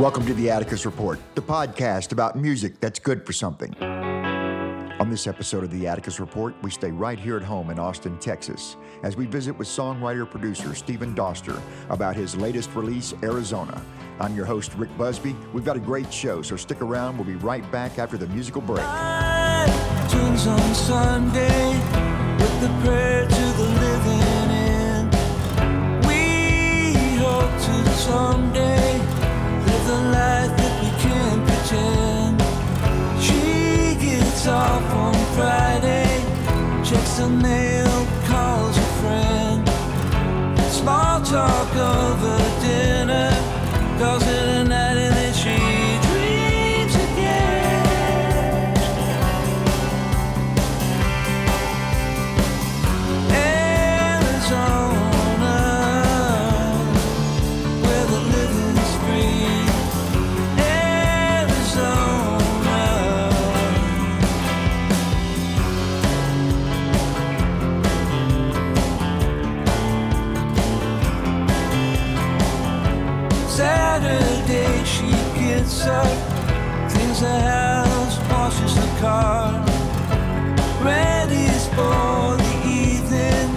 [0.00, 3.74] Welcome to the Atticus Report, the podcast about music that's good for something.
[3.82, 8.18] On this episode of the Atticus Report, we stay right here at home in Austin,
[8.18, 11.60] Texas, as we visit with songwriter producer Stephen Doster
[11.90, 13.78] about his latest release, Arizona.
[14.20, 15.36] I'm your host, Rick Busby.
[15.52, 17.18] We've got a great show, so stick around.
[17.18, 18.86] We'll be right back after the musical break.
[27.94, 28.89] Sunday
[34.42, 36.24] She off on Friday,
[36.82, 39.68] checks the mail, calls a friend.
[40.70, 43.30] Small talk over dinner,
[43.98, 45.19] calls it a night and
[75.86, 79.52] up, cleans the house, washes the car.
[80.82, 83.48] Ready's for the evening,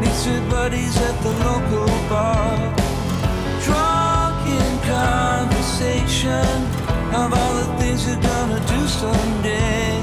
[0.00, 2.56] meets her buddies at the local bar.
[3.64, 6.56] Drunk in conversation
[7.14, 10.02] of all the things you're gonna do someday.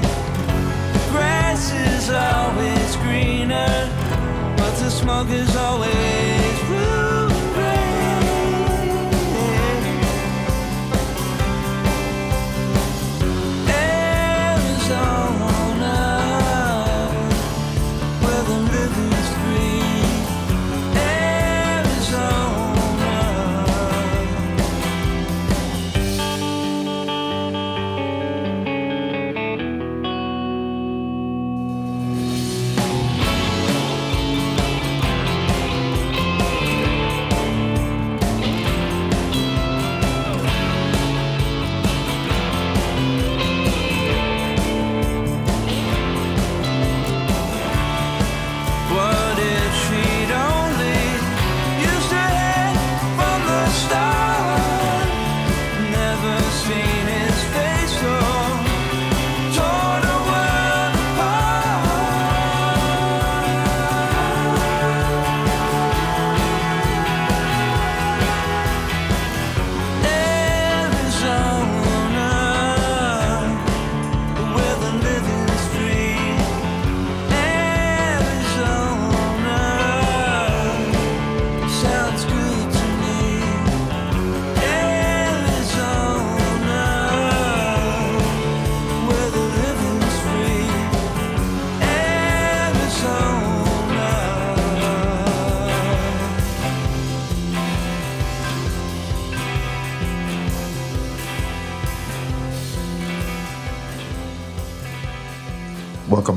[0.94, 3.74] The grass is always greener,
[4.56, 7.11] but the smoke is always blue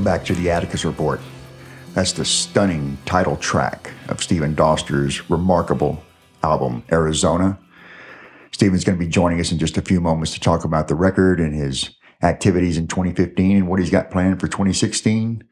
[0.05, 1.19] back to the Atticus Report.
[1.95, 6.03] That's the stunning title track of Stephen Doster's remarkable
[6.43, 7.57] album, Arizona.
[8.51, 10.95] Stephen's going to be joining us in just a few moments to talk about the
[10.95, 11.89] record and his
[12.21, 15.43] activities in 2015 and what he's got planned for 2016.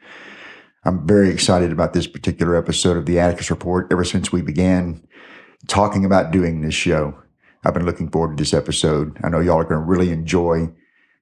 [0.85, 3.87] I'm very excited about this particular episode of the Atticus Report.
[3.91, 5.01] Ever since we began
[5.67, 7.17] talking about doing this show,
[7.63, 9.17] I've been looking forward to this episode.
[9.23, 10.69] I know y'all are going to really enjoy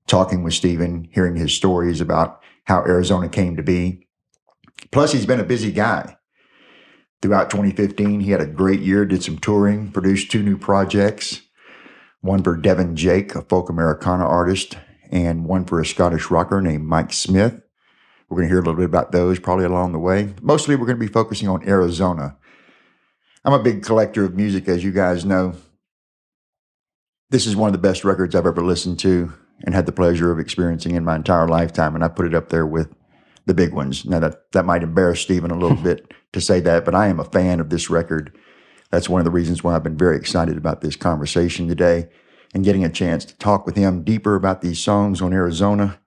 [0.06, 2.42] talking with Stephen, hearing his stories about
[2.72, 4.08] how Arizona came to be.
[4.92, 6.18] Plus, he's been a busy guy.
[7.22, 11.42] Throughout 2015, he had a great year, did some touring, produced two new projects
[12.22, 14.78] one for Devin Jake, a folk Americana artist,
[15.12, 17.60] and one for a Scottish rocker named Mike Smith.
[18.30, 20.36] We're going to hear a little bit about those probably along the way.
[20.40, 22.38] Mostly, we're going to be focusing on Arizona.
[23.44, 25.56] I'm a big collector of music, as you guys know.
[27.32, 30.32] This is one of the best records I've ever listened to and had the pleasure
[30.32, 31.96] of experiencing in my entire lifetime.
[31.96, 32.94] And I put it up there with
[33.46, 34.06] the big ones.
[34.06, 37.20] Now that that might embarrass Stephen a little bit to say that, but I am
[37.20, 38.38] a fan of this record.
[38.90, 42.10] That's one of the reasons why I've been very excited about this conversation today
[42.54, 46.00] and getting a chance to talk with him deeper about these songs on Arizona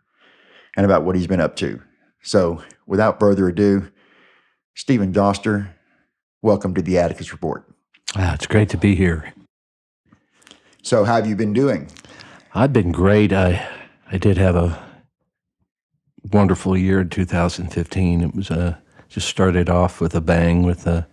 [0.77, 1.81] and about what he's been up to.
[2.23, 3.91] So, without further ado,
[4.75, 5.71] Stephen Doster,
[6.43, 7.65] welcome to the Atticus Report.
[8.17, 9.33] Ah, it's great to be here.
[10.83, 11.89] So, how have you been doing?
[12.57, 13.33] I've been great.
[13.33, 13.69] I
[14.13, 14.81] I did have a
[16.33, 18.21] wonderful year in 2015.
[18.21, 18.77] It was uh,
[19.09, 21.05] just started off with a bang with the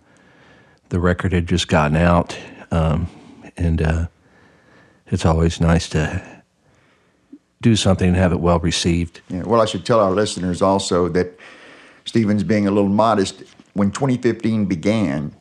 [0.90, 2.38] the record had just gotten out,
[2.70, 3.08] um,
[3.56, 4.06] and uh,
[5.08, 6.22] it's always nice to
[7.60, 9.20] do something and have it well received.
[9.28, 11.36] Yeah, well, I should tell our listeners also that
[12.04, 13.42] Stephen's being a little modest.
[13.72, 15.34] When 2015 began,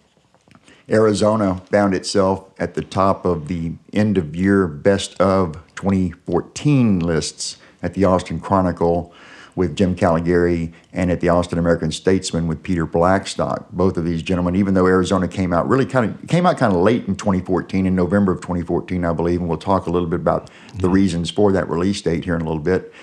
[0.90, 7.58] Arizona found itself at the top of the end of year best of 2014 lists
[7.82, 9.12] at the Austin Chronicle
[9.56, 13.70] with Jim Caligiuri and at the Austin American Statesman with Peter Blackstock.
[13.72, 16.72] Both of these gentlemen, even though Arizona came out really kind of came out kind
[16.72, 20.08] of late in 2014, in November of 2014, I believe, and we'll talk a little
[20.08, 22.94] bit about the reasons for that release date here in a little bit.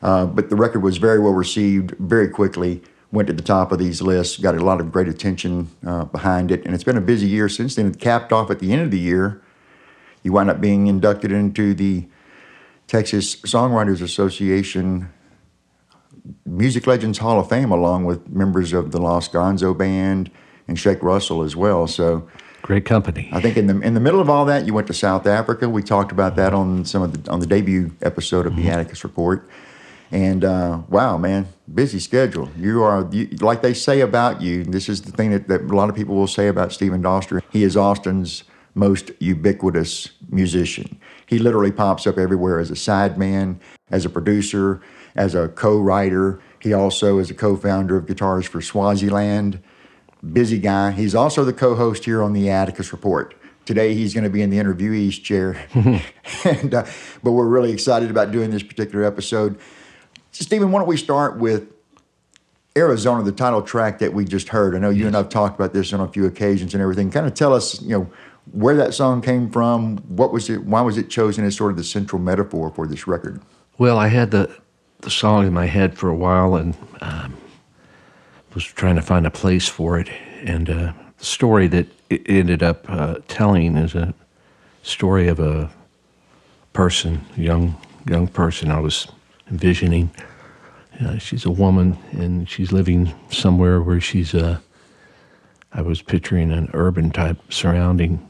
[0.00, 2.82] Uh, but the record was very well received very quickly.
[3.12, 6.50] Went to the top of these lists, got a lot of great attention uh, behind
[6.50, 7.88] it, and it's been a busy year since then.
[7.88, 9.42] It capped off at the end of the year.
[10.22, 12.06] You wind up being inducted into the
[12.86, 15.08] Texas Songwriters Association
[16.46, 20.30] Music Legends Hall of Fame, along with members of the Lost Gonzo Band
[20.68, 21.86] and Shake Russell as well.
[21.86, 22.28] So
[22.62, 23.28] Great company.
[23.32, 25.68] I think in the in the middle of all that, you went to South Africa.
[25.68, 29.02] We talked about that on some of the on the debut episode of the Atticus
[29.02, 29.48] Report.
[30.12, 32.50] And uh, wow, man, busy schedule.
[32.56, 34.62] You are you, like they say about you.
[34.62, 37.42] This is the thing that, that a lot of people will say about Stephen Doster.
[37.50, 38.44] He is Austin's
[38.74, 41.00] most ubiquitous musician.
[41.32, 43.58] He literally pops up everywhere as a sideman,
[43.90, 44.82] as a producer,
[45.14, 46.38] as a co-writer.
[46.60, 49.58] He also is a co-founder of Guitars for Swaziland.
[50.34, 50.90] Busy guy.
[50.90, 53.34] He's also the co-host here on the Atticus Report.
[53.64, 55.56] Today he's going to be in the interviewee's chair,
[56.44, 56.84] and uh,
[57.22, 59.58] but we're really excited about doing this particular episode.
[60.32, 61.72] So Stephen, why don't we start with
[62.76, 64.74] Arizona, the title track that we just heard?
[64.74, 67.10] I know you and I've talked about this on a few occasions and everything.
[67.10, 68.12] Kind of tell us, you know,
[68.50, 69.98] where that song came from.
[70.08, 70.64] What was it?
[70.64, 73.40] Why was it chosen as sort of the central metaphor for this record?
[73.78, 74.54] Well, I had the
[75.00, 77.36] the song in my head for a while and um,
[78.54, 80.08] was trying to find a place for it.
[80.44, 84.14] And uh, the story that it ended up uh, telling is a
[84.82, 85.70] story of a
[86.72, 87.76] person, young
[88.08, 88.70] young person.
[88.70, 89.08] I was
[89.50, 90.10] envisioning.
[91.00, 94.34] Uh, she's a woman and she's living somewhere where she's.
[94.34, 94.58] Uh,
[95.74, 98.28] I was picturing an urban type surrounding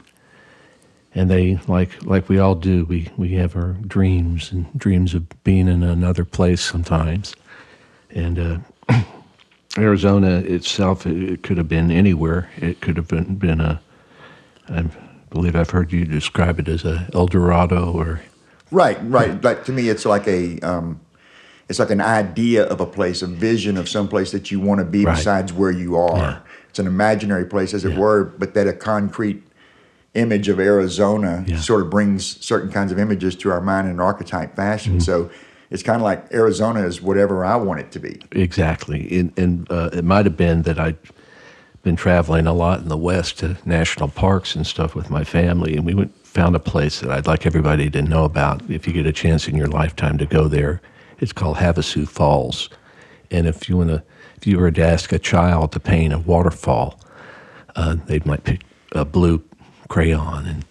[1.15, 5.43] and they like like we all do we we have our dreams and dreams of
[5.43, 7.35] being in another place sometimes
[8.09, 8.57] and uh,
[9.77, 13.81] arizona itself it, it could have been anywhere it could have been been a
[14.69, 14.83] i
[15.29, 18.21] believe i've heard you describe it as a el dorado or
[18.71, 19.39] Right, right.
[19.43, 20.99] Like to me, it's like a um,
[21.69, 24.79] it's like an idea of a place, a vision of some place that you want
[24.79, 25.15] to be Right.
[25.15, 26.17] besides where you are.
[26.17, 26.39] Yeah.
[26.69, 29.43] It's an imaginary place, as it were, but that a concrete
[30.13, 31.59] image of Arizona Yeah.
[31.59, 34.93] sort of brings certain kinds of images to our mind in an archetype fashion.
[34.93, 35.01] Mm-hmm.
[35.01, 35.29] So
[35.71, 38.21] it's kind of like Arizona is whatever I want it to be.
[38.31, 40.97] Exactly, and, and uh, it might have been that I'd
[41.81, 45.75] been traveling a lot in the West to national parks and stuff with my family,
[45.75, 48.61] and we went found a place that I'd like everybody to know about.
[48.69, 50.81] If you get a chance in your lifetime to go there,
[51.19, 52.69] it's called Havasu Falls,
[53.31, 54.03] and if you want to,
[54.37, 56.99] if you were to ask a child to paint a waterfall,
[57.75, 58.61] uh, they might pick
[58.91, 59.39] a blue
[59.93, 60.65] crayon and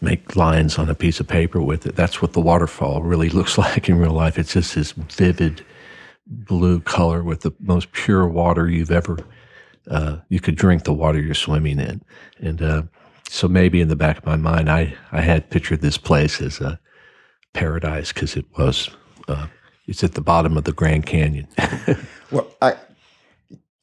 [0.00, 1.96] make lines on a piece of paper with it.
[1.96, 4.38] That's what the waterfall really looks like in real life.
[4.38, 5.64] It's just this vivid
[6.26, 9.18] blue color with the most pure water you've ever
[9.88, 12.02] uh, you could drink the water you're swimming in
[12.40, 12.82] and uh,
[13.28, 16.60] so maybe in the back of my mind i i had pictured this place as
[16.60, 16.80] a
[17.52, 18.90] paradise because it was
[19.28, 19.46] uh,
[19.86, 21.46] it's at the bottom of the grand canyon
[22.32, 22.74] Well, I,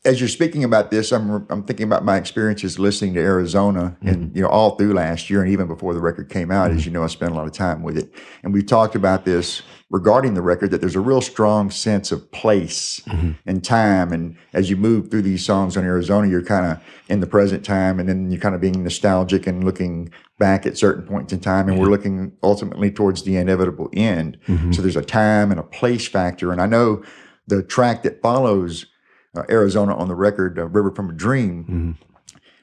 [0.05, 4.17] as you're speaking about this, I'm I'm thinking about my experiences listening to Arizona, and
[4.17, 4.37] mm-hmm.
[4.37, 6.71] you know, all through last year, and even before the record came out.
[6.71, 6.89] As mm-hmm.
[6.89, 9.61] you know, I spent a lot of time with it, and we talked about this
[9.89, 13.31] regarding the record that there's a real strong sense of place mm-hmm.
[13.45, 17.21] and time, and as you move through these songs on Arizona, you're kind of in
[17.21, 21.05] the present time, and then you're kind of being nostalgic and looking back at certain
[21.05, 24.37] points in time, and we're looking ultimately towards the inevitable end.
[24.71, 27.03] So there's a time and a place factor, and I know
[27.47, 28.85] the track that follows
[29.35, 31.97] uh, Arizona on the record, uh, River from a Dream,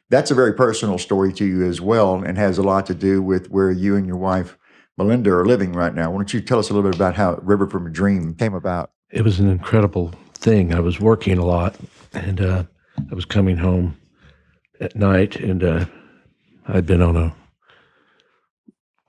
[0.09, 3.23] that's a very personal story to you as well and has a lot to do
[3.23, 4.59] with where you and your wife,
[4.99, 6.11] Melinda, are living right now.
[6.11, 8.55] Why don't you tell us a little bit about how River from a Dream came
[8.55, 8.91] about?
[9.11, 10.75] it was an incredible thing.
[10.75, 11.77] I was working a lot,
[12.13, 12.65] and uh,
[13.11, 13.97] I was coming home
[14.81, 15.85] at night, and uh,
[16.69, 17.35] I'd been on a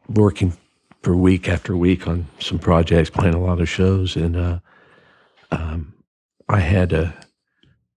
[0.09, 0.57] working
[1.03, 4.59] for week after week on some projects, playing a lot of shows, and uh,
[5.51, 5.93] um,
[6.49, 7.11] I had uh,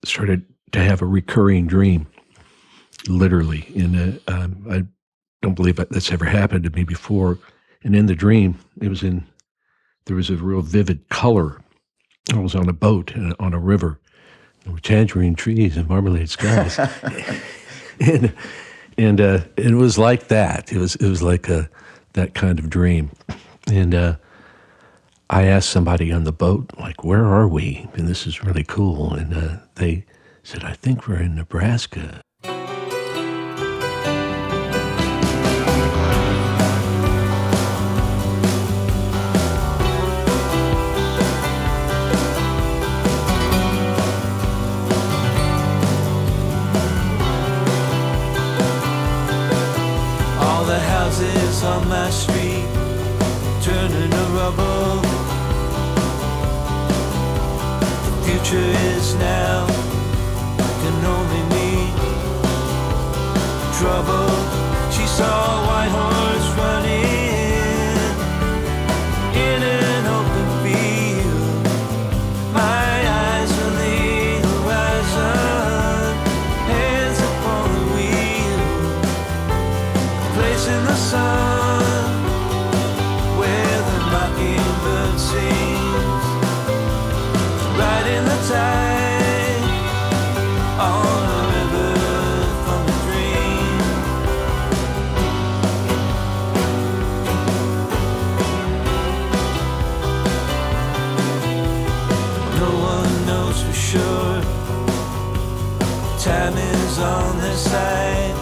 [0.08, 2.06] started to have a recurring dream,
[3.08, 3.66] literally.
[3.76, 4.82] And uh, um, I
[5.42, 7.38] don't believe that that's ever happened to me before.
[7.82, 9.26] And in the dream, it was in
[10.06, 11.64] there was a real vivid color
[12.32, 14.00] I was on a boat and on a river.
[14.62, 16.78] There were tangerine trees and marmalade skies.
[18.00, 18.32] and
[18.96, 20.72] and uh, it was like that.
[20.72, 21.68] It was it was like a
[22.14, 23.10] that kind of dream.
[23.70, 24.16] And uh,
[25.30, 27.88] I asked somebody on the boat, like, where are we?
[27.94, 29.14] And this is really cool.
[29.14, 30.04] And uh, they
[30.42, 32.20] said, I think we're in Nebraska.
[50.38, 52.33] All the houses on my street
[58.44, 59.66] future is now,
[60.56, 61.94] can only mean
[63.78, 64.28] trouble.
[64.90, 66.23] She saw white horse
[103.94, 104.42] sure.
[106.18, 108.34] Time is on their side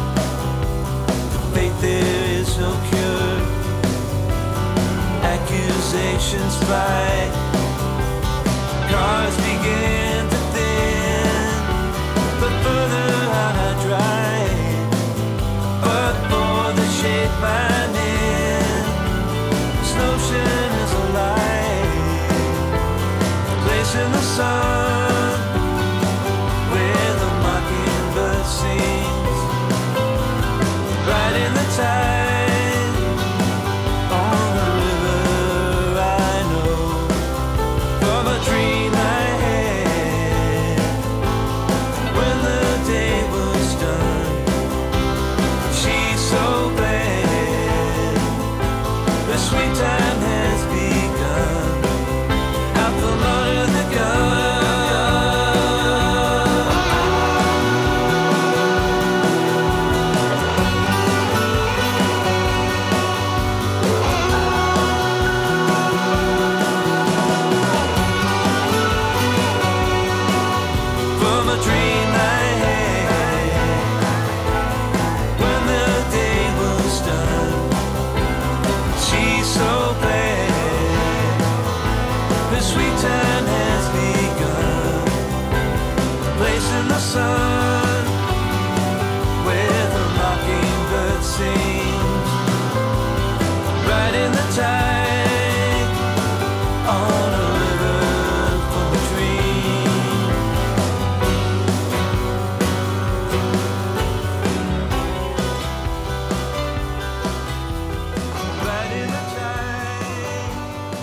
[1.54, 3.38] faith there is no cure.
[5.34, 7.06] Accusations fly,
[8.90, 11.44] cars begin to thin,
[12.40, 13.12] but further
[13.44, 14.88] I drive.
[15.86, 18.84] But for the shape I'm in,
[19.78, 20.92] this notion is.
[23.52, 24.81] A place in the sun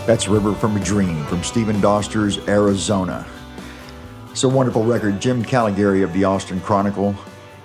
[0.10, 3.28] That's River from a Dream from Stephen Doster's Arizona.
[4.32, 5.22] It's a wonderful record.
[5.22, 7.14] Jim Caligiuri of the Austin Chronicle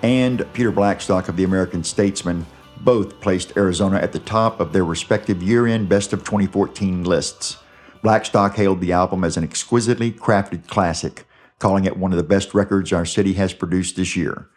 [0.03, 2.45] and Peter Blackstock of the American Statesman
[2.81, 7.57] both placed Arizona at the top of their respective year end Best of 2014 lists.
[8.03, 11.25] Blackstock hailed the album as an exquisitely crafted classic,
[11.57, 14.47] calling it one of the best records our city has produced this year.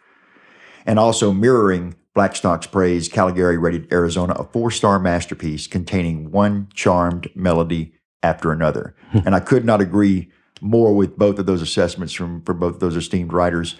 [0.89, 7.29] And also mirroring Blackstock's praise, Caligiuri rated Arizona a four star masterpiece containing one charmed
[7.35, 7.93] melody
[8.23, 8.95] after another.
[9.11, 9.19] Hmm.
[9.25, 10.31] and I could not agree
[10.61, 13.75] more with both of those assessments from, from both of those esteemed writers.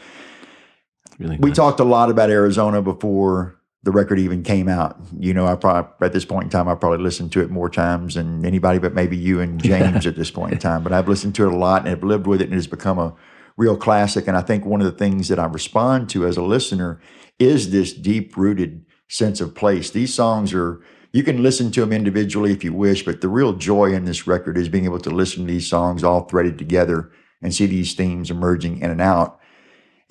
[1.18, 1.58] Really We nice.
[1.58, 5.00] talked a lot about Arizona before the record even came out.
[5.18, 7.70] You know, I probably at this point in time, I probably listened to it more
[7.70, 10.84] times than anybody, but maybe you and James at this point in time.
[10.84, 12.68] But I've listened to it a lot and have lived with it, and it has
[12.68, 13.16] become a
[13.60, 14.26] real classic.
[14.26, 17.02] And I think one of the things that I respond to as a listener
[17.38, 19.92] is this deep rooted sense of place.
[19.92, 20.82] These songs are.
[21.12, 24.28] You can listen to them individually if you wish, but the real joy in this
[24.28, 27.12] record is being able to listen to these songs all threaded together
[27.42, 29.40] and see these themes emerging in and out.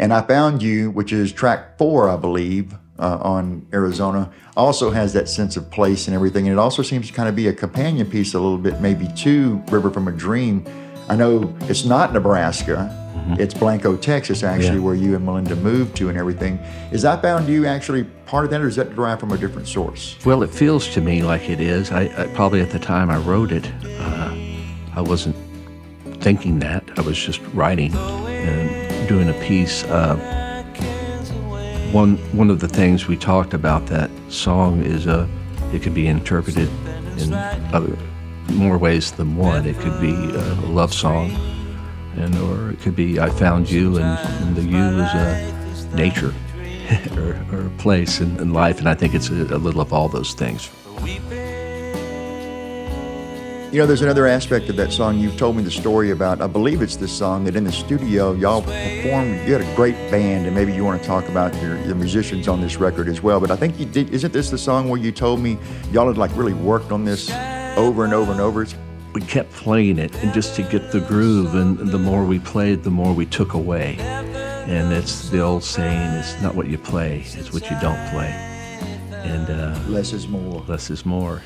[0.00, 5.12] And I found you, which is track four, I believe, uh, on Arizona, also has
[5.12, 6.48] that sense of place and everything.
[6.48, 9.06] And it also seems to kind of be a companion piece a little bit, maybe
[9.18, 10.66] to River from a Dream.
[11.08, 12.94] I know it's not Nebraska,
[13.38, 14.84] it's Blanco, Texas, actually, Yeah.
[14.84, 16.58] where you and Melinda moved to and everything.
[16.92, 19.68] Is I found you actually part of that, or is that derived from a different
[19.68, 20.16] source?
[20.24, 21.90] Well, it feels to me like it is.
[21.92, 24.34] I, I probably at the time I wrote it, uh,
[24.94, 25.36] I wasn't
[26.20, 26.84] thinking that.
[26.96, 29.84] I was just writing and doing a piece.
[29.84, 30.16] Uh,
[31.92, 35.26] one one of the things we talked about that song is uh,
[35.72, 36.68] it can be interpreted
[37.18, 37.32] in
[37.72, 37.96] other
[38.50, 39.66] more ways than one.
[39.66, 41.30] It could be a love song,
[42.16, 46.34] and or it could be I found you, and, and the you is a nature
[47.16, 48.78] or, or a place in, in life.
[48.78, 50.70] And I think it's a, a little of all those things.
[53.70, 55.18] You know, there's another aspect of that song.
[55.18, 58.32] You've told me the story about, I believe it's this song that in the studio,
[58.32, 61.76] y'all performed, you had a great band, and maybe you want to talk about your,
[61.82, 63.40] the musicians on this record as well.
[63.40, 65.58] But I think you did, isn't this the song where you told me
[65.92, 67.28] y'all had like really worked on this
[67.78, 68.66] over and over and over?
[69.14, 72.82] We kept playing it, and just to get the groove, and the more we played,
[72.82, 73.96] the more we took away.
[73.98, 78.30] And it's the old saying: "It's not what you play; it's what you don't play."
[79.24, 80.62] And uh, Less is more.
[80.68, 81.42] less is more.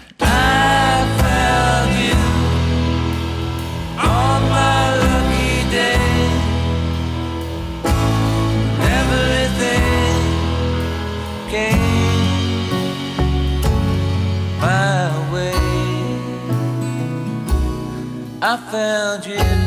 [18.45, 19.62] I found you.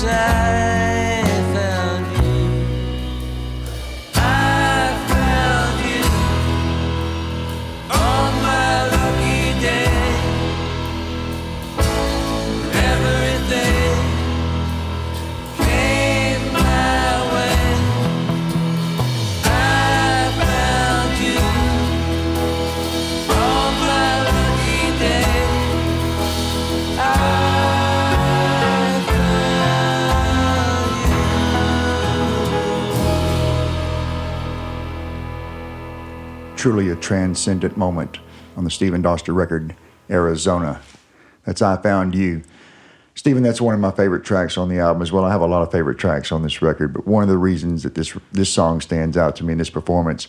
[0.00, 0.89] Since
[36.60, 38.18] Truly a transcendent moment
[38.54, 39.74] on the Stephen Doster record,
[40.10, 40.82] Arizona.
[41.46, 42.42] That's I Found You.
[43.14, 45.24] Stephen, that's one of my favorite tracks on the album as well.
[45.24, 47.82] I have a lot of favorite tracks on this record, but one of the reasons
[47.84, 50.28] that this this song stands out to me in this performance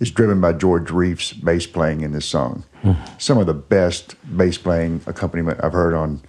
[0.00, 2.64] is driven by George Reiff's bass playing in this song.
[3.18, 6.22] Some of the best bass playing accompaniment I've heard on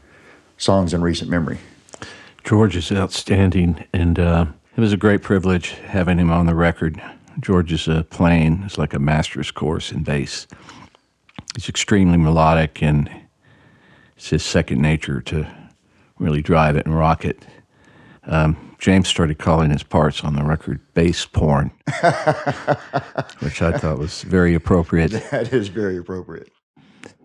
[0.57, 1.57] songs in recent memory.
[2.43, 4.45] George is outstanding, and uh,
[4.77, 7.01] it was a great privilege having him on the record.
[7.39, 10.47] George is uh, playing is like a master's course in bass.
[11.55, 13.09] He's extremely melodic, and
[14.15, 15.47] it's his second nature to
[16.19, 17.45] really drive it and rock it.
[18.23, 21.71] Um, James started calling his parts on the record bass porn,
[23.39, 25.11] which I thought was very appropriate.
[25.31, 26.51] That is very appropriate.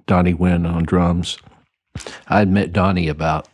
[0.07, 1.39] Dony Wynn on drums.
[2.29, 3.49] I'd met Dony about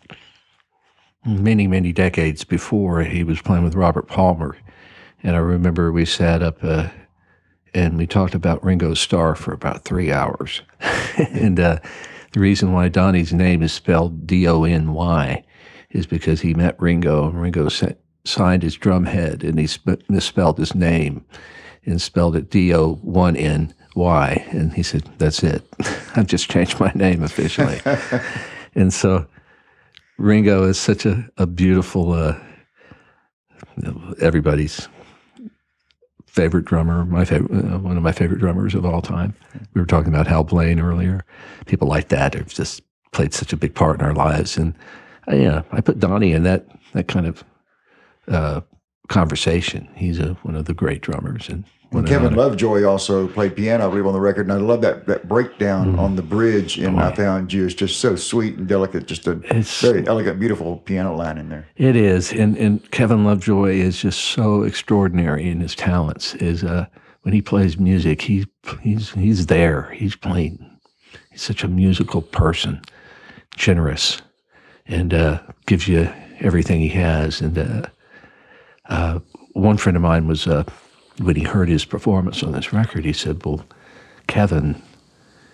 [1.24, 4.56] many, many decades before he was playing with Robert Palmer.
[5.22, 6.88] And I remember we sat up uh,
[7.74, 10.62] and we talked about Ringo Starr for about three hours.
[11.18, 11.78] and uh,
[12.32, 15.44] the reason why Dony's name is spelled D O N Y
[15.90, 17.88] is because he met Ringo and Ringo sa-
[18.24, 21.24] signed his drum head and he sp- misspelled his name
[21.84, 24.46] and spelled it D O 1 N Y.
[24.50, 25.62] And he said, That's it.
[26.16, 27.80] I've just changed my name officially.
[28.74, 29.26] and so
[30.18, 32.38] Ringo is such a, a beautiful, uh,
[34.20, 34.88] everybody's
[36.30, 39.34] favorite drummer, my favorite, uh, one of my favorite drummers of all time.
[39.74, 41.24] We were talking about Hal Blaine earlier.
[41.66, 44.56] People like that have just played such a big part in our lives.
[44.56, 44.74] And
[45.28, 47.44] uh, yeah, I put Dony in that, that kind of
[48.28, 48.60] uh,
[49.08, 49.88] conversation.
[49.96, 51.48] He's a, one of the great drummers.
[51.48, 54.46] And, And Kevin Lovejoy also played piano, I believe, on the record.
[54.46, 57.64] And I love that, that breakdown on the bridge in I Found You.
[57.66, 59.06] It's just so sweet and delicate.
[59.06, 61.66] Just a It's- very elegant, beautiful piano line in there.
[61.76, 66.34] It is, and and Kevin Lovejoy is just so extraordinary in his talents.
[66.36, 66.86] Is uh,
[67.22, 68.46] when he plays music, he
[68.82, 69.90] he's he's there.
[69.92, 70.64] He's playing.
[71.32, 72.82] He's such a musical person,
[73.56, 74.22] generous,
[74.86, 77.40] and uh, gives you everything he has.
[77.40, 77.82] And uh,
[78.88, 79.18] uh,
[79.54, 80.64] one friend of mine was uh,
[81.20, 83.64] when he heard his performance on this record, he said, "Well,
[84.26, 84.80] Kevin,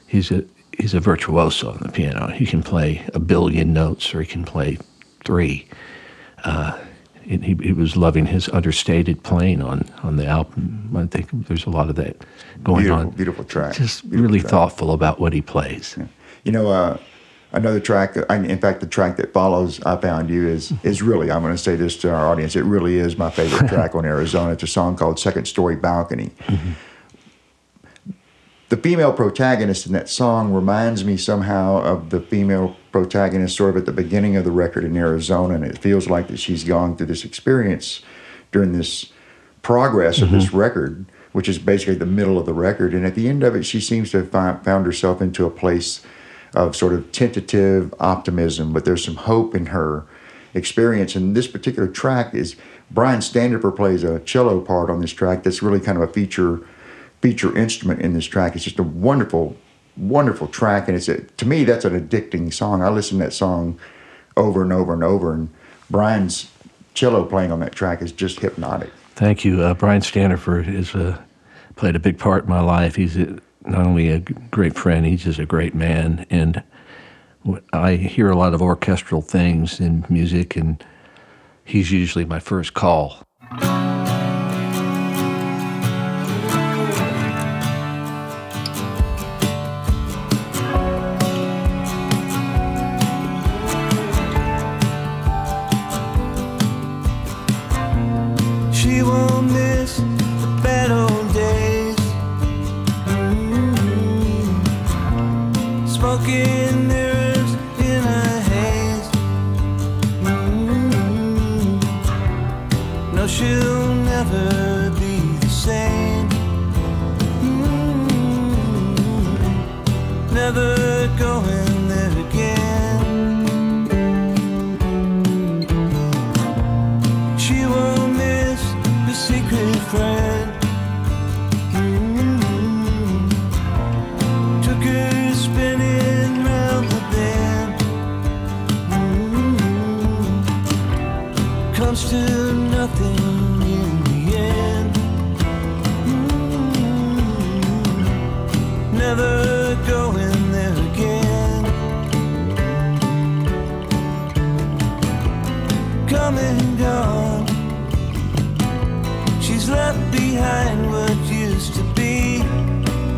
[0.06, 2.28] he's a he's a virtuoso on the piano.
[2.28, 4.78] He can play a billion notes, or he can play
[5.24, 5.66] three.
[6.44, 6.78] Uh,
[7.22, 10.92] he, he was loving his understated playing on, on the album.
[10.96, 12.24] I think there's a lot of that
[12.62, 13.10] going beautiful, on.
[13.10, 13.74] Beautiful track.
[13.74, 14.50] Just beautiful really track.
[14.50, 15.96] thoughtful about what he plays.
[15.98, 16.06] Yeah.
[16.44, 16.98] You know, uh,
[17.52, 21.02] another track that, I, in fact, the track that follows "I Found You" is is
[21.02, 21.30] really.
[21.30, 22.56] I'm going to say this to our audience.
[22.56, 24.52] It really is my favorite track on Arizona.
[24.52, 26.72] It's a song called "Second Story Balcony." Mm-hmm.
[28.68, 33.76] The female protagonist in that song reminds me somehow of the female protagonist sort of
[33.76, 36.96] at the beginning of the record in Arizona, and it feels like that she's gone
[36.96, 38.02] through this experience
[38.50, 39.12] during this
[39.62, 42.92] progress of this record, which is basically the middle of the record.
[42.92, 46.04] And at the end of it, she seems to have found herself into a place
[46.54, 50.04] of sort of tentative optimism, but there's some hope in her
[50.54, 51.14] experience.
[51.14, 52.56] And this particular track is
[52.90, 56.60] Brian Standifer plays a cello part on this track that's really kind of a feature
[57.20, 58.54] feature instrument in this track.
[58.54, 59.56] It's just a wonderful,
[59.96, 62.82] wonderful track, and it's a, to me that's an addicting song.
[62.82, 63.80] I listen to that song
[64.36, 65.48] over and over and over, and
[65.90, 66.50] Brian's
[66.94, 68.90] cello playing on that track is just hypnotic.
[69.14, 69.62] Thank you.
[69.62, 71.18] Uh, Brian Standifer has uh,
[71.74, 72.96] played a big part in my life.
[72.96, 76.26] He's a, not only a great friend, he's just a great man.
[76.30, 76.62] And
[77.72, 80.82] I hear a lot of orchestral things in music, and
[81.64, 83.22] he's usually my first call.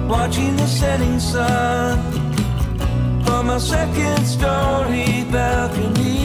[0.08, 1.98] Watching the setting sun
[3.24, 6.17] from a second story balcony.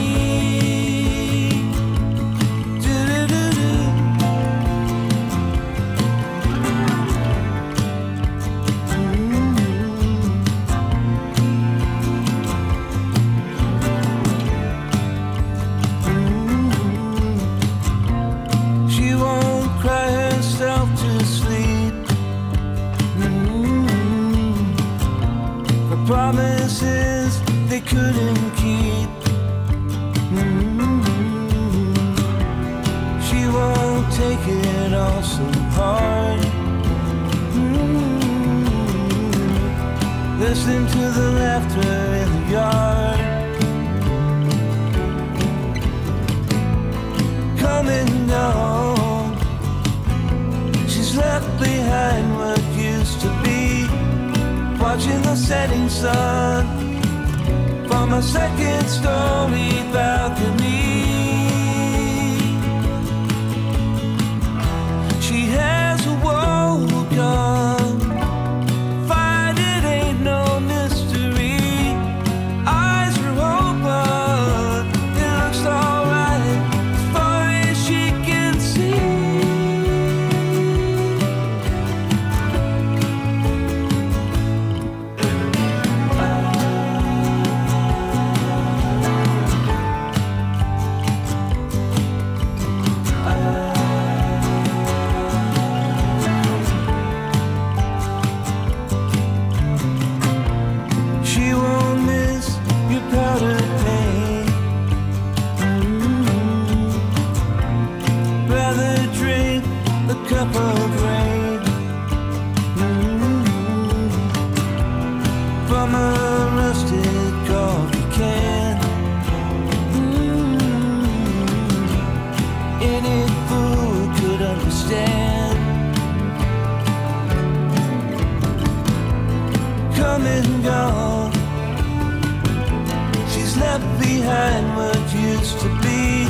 [134.24, 136.24] Behind what used to be,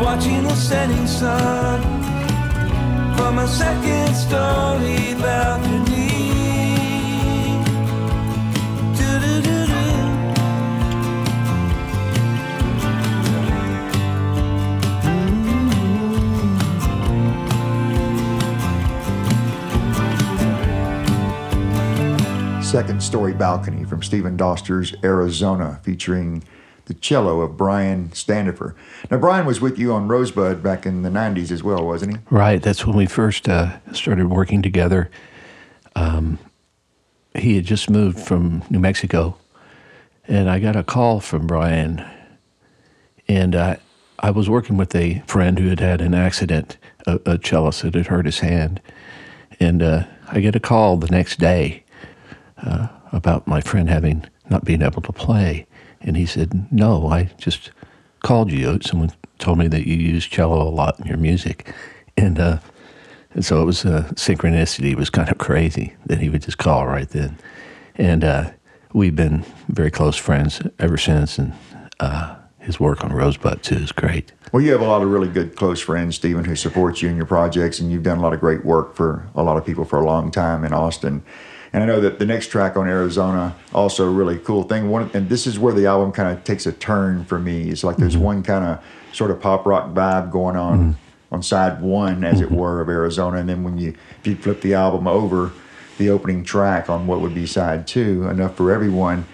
[0.00, 1.82] watching the setting sun
[3.16, 6.08] from a second story balcony.
[22.62, 26.44] Second Story Balcony from Stephen Doster's Arizona, featuring
[26.90, 28.74] the cello of Brian Standifer.
[29.12, 32.22] Now, Brian was with you on Rosebud back in the 90s as well, wasn't he?
[32.30, 32.60] Right.
[32.60, 35.08] That's when we first uh, started working together.
[35.94, 36.40] Um,
[37.36, 39.36] he had just moved from New Mexico,
[40.26, 42.04] and I got a call from Brian.
[43.28, 43.76] And uh,
[44.18, 46.76] I was working with a friend who had had an accident,
[47.06, 48.82] a, a cellist that had hurt his hand.
[49.60, 51.84] And uh, I get a call the next day
[52.56, 55.68] uh, about my friend having not being able to play.
[56.00, 57.70] And he said, No, I just
[58.20, 58.78] called you.
[58.82, 61.74] Someone told me that you use cello a lot in your music.
[62.16, 62.58] And, uh,
[63.34, 66.58] and so it was uh, synchronicity It was kind of crazy that he would just
[66.58, 67.38] call right then.
[67.96, 68.50] And uh,
[68.92, 71.38] we've been very close friends ever since.
[71.38, 71.52] And
[72.00, 74.32] uh, his work on Rosebud, too, is great.
[74.52, 77.16] Well, you have a lot of really good close friends, Stephen, who support you in
[77.16, 79.84] your projects, and you've done a lot of great work for a lot of people
[79.84, 81.22] for a long time in Austin.
[81.72, 84.90] And I know that the next track on Arizona also a really cool thing.
[84.90, 87.70] One, and this is where the album kind of takes a turn for me.
[87.70, 88.24] It's like there's mm-hmm.
[88.24, 91.34] one kind of sort of pop rock vibe going on mm-hmm.
[91.34, 92.56] on side one, as it mm-hmm.
[92.56, 95.52] were, of Arizona, and then when you if you flip the album over,
[95.98, 99.26] the opening track on what would be side two, enough for everyone,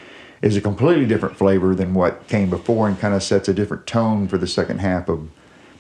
[0.43, 3.87] is a completely different flavor than what came before, and kind of sets a different
[3.87, 5.31] tone for the second half of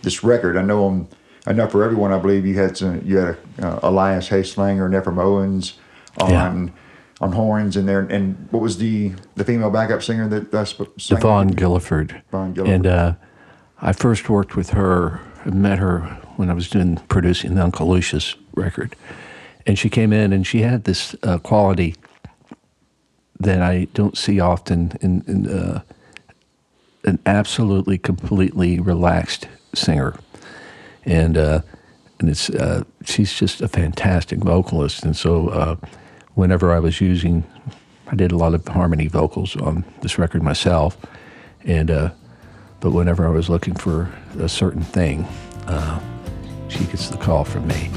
[0.02, 0.56] this record.
[0.56, 1.08] I know on
[1.46, 2.12] enough for everyone.
[2.12, 5.74] I believe you had some, you had uh, Elias Haslanger and Ephraim Owens
[6.20, 6.68] on Yeah.
[7.20, 8.00] on horns in there.
[8.00, 10.74] And what was the the female backup singer that that's?
[11.08, 12.08] Devon Gilliford.
[12.30, 12.74] Devon Gilliford.
[12.74, 13.14] And uh,
[13.80, 16.00] I first worked with her, met her
[16.36, 18.96] when I was doing producing the Uncle Lucius record.
[19.66, 21.94] And she came in and she had this uh, quality
[23.40, 25.82] that I don't see often in, in uh,
[27.04, 30.16] an absolutely, completely relaxed singer.
[31.04, 31.60] And, uh,
[32.18, 35.04] and it's, uh, she's just a fantastic vocalist.
[35.04, 35.76] And so uh,
[36.36, 37.42] whenever I was using,
[38.06, 40.96] I did a lot of harmony vocals on this record myself.
[41.64, 42.10] And, uh,
[42.78, 45.24] but whenever I was looking for a certain thing,
[45.66, 45.98] uh,
[46.68, 47.90] she gets the call from me.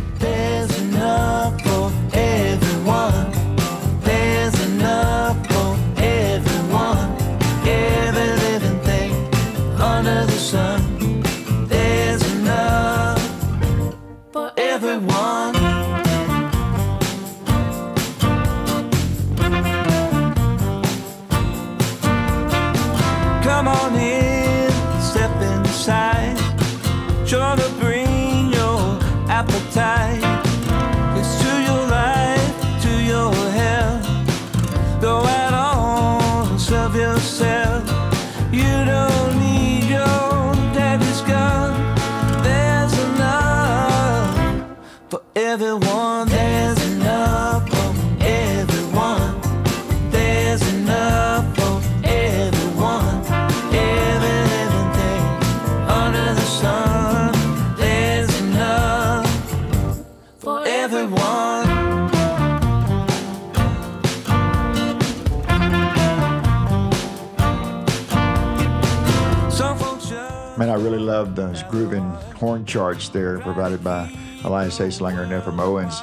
[71.63, 74.11] Grooving horn charts there provided by
[74.43, 76.01] Elias Haslanger and Ephraim Owens.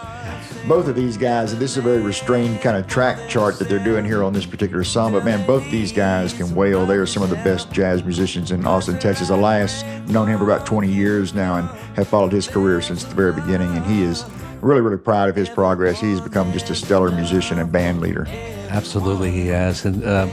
[0.68, 3.82] Both of these guys, this is a very restrained kind of track chart that they're
[3.82, 6.84] doing here on this particular song, but man, both these guys can wail.
[6.84, 9.30] They are some of the best jazz musicians in Austin, Texas.
[9.30, 13.04] Elias, I've known him for about 20 years now and have followed his career since
[13.04, 14.24] the very beginning, and he is
[14.60, 16.00] really, really proud of his progress.
[16.00, 18.26] He's become just a stellar musician and band leader.
[18.68, 19.84] Absolutely, he has.
[19.84, 20.28] And uh,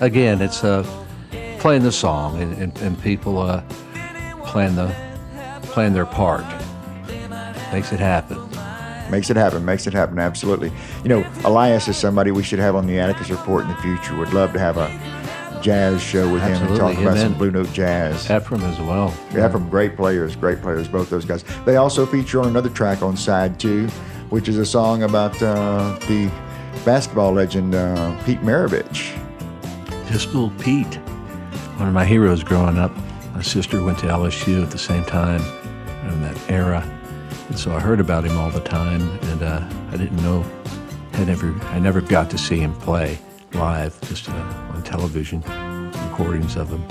[0.00, 0.86] again, it's uh,
[1.58, 3.62] playing the song and, and, and people uh,
[4.48, 4.94] playing the
[5.62, 6.44] playing their part
[7.72, 8.38] makes it happen.
[9.10, 10.70] Makes it happen, makes it happen, absolutely.
[11.02, 14.16] You know, Elias is somebody we should have on the Atticus Report in the future.
[14.16, 14.88] Would love to have a
[15.62, 18.30] jazz show with him and talk about some Blue Note jazz.
[18.30, 19.14] Ephraim as well.
[19.32, 21.44] Yeah, from great players, great players, both those guys.
[21.64, 23.88] They also feature on another track on side two,
[24.30, 26.30] which is a song about uh, the
[26.84, 29.14] basketball legend uh, Pete Maravich.
[30.06, 30.94] Pistol Pete,
[31.76, 32.92] one of my heroes growing up.
[33.38, 35.40] My sister went to LSU at the same time
[36.10, 36.80] in that era.
[37.48, 40.44] And so I heard about him all the time, and uh, I didn't know
[41.12, 43.16] I never, I never got to see him play
[43.52, 44.32] live, just uh,
[44.74, 45.40] on television
[46.08, 46.84] recordings of him.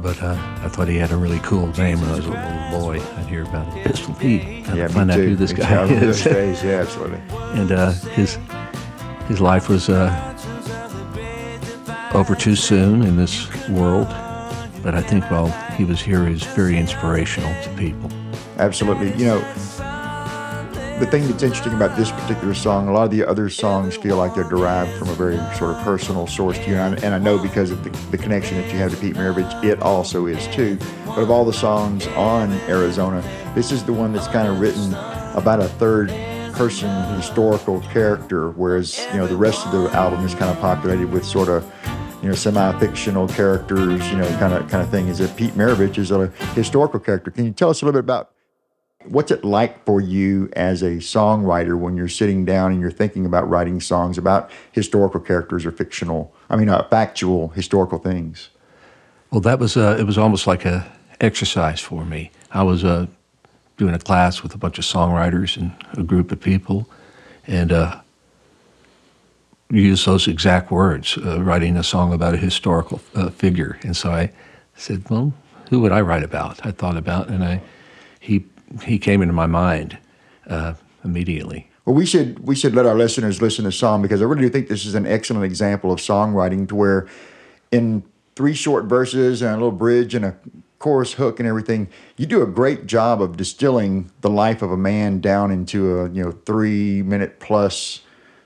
[0.00, 2.80] But uh, I thought he had a really cool name when I was a little
[2.80, 2.98] boy.
[3.18, 3.84] I'd hear about it.
[3.86, 4.66] Pistol Pete.
[4.66, 5.84] I'd Yeah, find out who this guy.
[5.90, 6.24] Is.
[6.24, 6.64] days.
[6.64, 7.20] Yeah, absolutely.
[7.60, 8.38] and uh, his
[9.28, 10.08] his life was uh,
[12.14, 14.08] over too soon in this world.
[14.82, 18.10] But I think while he was here, he was very inspirational to people.
[18.58, 19.12] Absolutely.
[19.14, 19.38] You know,
[21.00, 24.16] the thing that's interesting about this particular song, a lot of the other songs feel
[24.16, 26.76] like they're derived from a very sort of personal source to you.
[26.76, 29.14] And I, and I know because of the, the connection that you have to Pete
[29.14, 30.78] Maravich, it also is too.
[31.06, 33.22] But of all the songs on Arizona,
[33.54, 34.92] this is the one that's kind of written
[35.34, 36.10] about a third
[36.52, 41.10] person historical character, whereas, you know, the rest of the album is kind of populated
[41.10, 41.64] with sort of
[42.22, 45.08] you know, semi-fictional characters, you know, kind of kind of thing.
[45.08, 47.30] Is that Pete Maravich is a historical character?
[47.30, 48.30] Can you tell us a little bit about
[49.06, 53.24] what's it like for you as a songwriter when you're sitting down and you're thinking
[53.24, 58.50] about writing songs about historical characters or fictional, I mean, uh, factual historical things?
[59.30, 62.30] Well, that was uh, it was almost like a exercise for me.
[62.50, 63.06] I was uh,
[63.76, 66.86] doing a class with a bunch of songwriters and a group of people,
[67.46, 67.72] and
[69.72, 73.78] uh, use those exact words, uh, writing a song about a historical uh, figure.
[73.82, 74.32] And so I
[74.74, 75.32] said, "Well,
[75.68, 77.62] who would I write about?" I thought about, and I
[78.20, 78.44] he
[78.82, 79.98] he came into my mind
[80.46, 81.70] uh, immediately.
[81.84, 84.42] Well, we should we should let our listeners listen to the song because I really
[84.42, 87.08] do think this is an excellent example of songwriting to where
[87.72, 88.04] in
[88.36, 90.36] three short verses and a little bridge and a
[90.78, 94.76] chorus hook and everything, you do a great job of distilling the life of a
[94.76, 98.00] man down into a you know three minute plus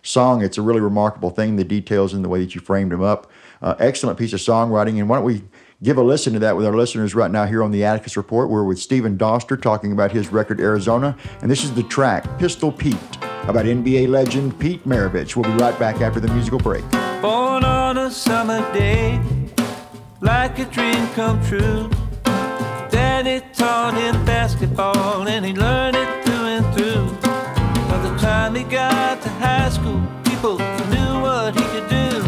[0.04, 0.42] song.
[0.42, 3.30] It's a really remarkable thing, the details and the way that you framed them up.
[3.60, 5.00] Uh, excellent piece of songwriting.
[5.00, 5.42] And why don't we
[5.82, 8.50] give a listen to that with our listeners right now here on the Atticus Report?
[8.50, 12.70] We're with Stephen Doster talking about his record Arizona, and this is the track Pistol
[12.70, 12.96] Pete
[13.48, 15.36] about NBA legend Pete Maravich.
[15.36, 16.84] We'll be right back after the musical break.
[17.20, 19.20] Born on a summer day,
[20.20, 21.90] like a dream come true.
[22.90, 27.23] Daddy taught him basketball and he learned it through and through.
[28.24, 30.56] Time he got to high school, people
[30.88, 32.22] knew what he could do.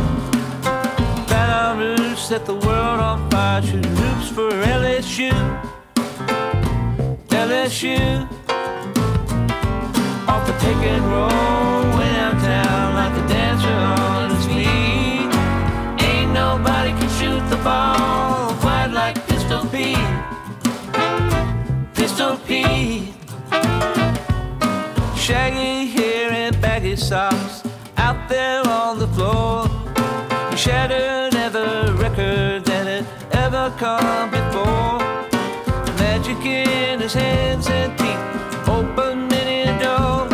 [1.26, 5.32] Baton Rouge set the world on fire, shooting hoops for LSU.
[7.30, 8.28] LSU.
[10.28, 11.55] Off the pick and roll,
[30.56, 34.98] Shattered every record that had ever come before.
[35.98, 38.16] Magic in his hands and feet,
[38.66, 40.26] open any door.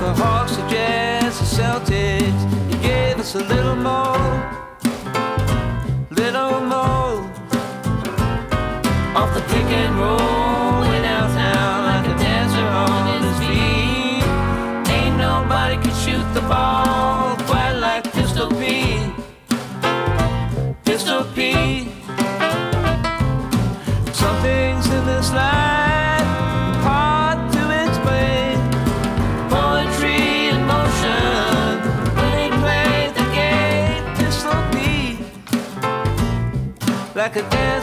[0.00, 3.73] The Hawks, the Jazz, the Celtics, he gave us a little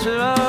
[0.03, 0.40] like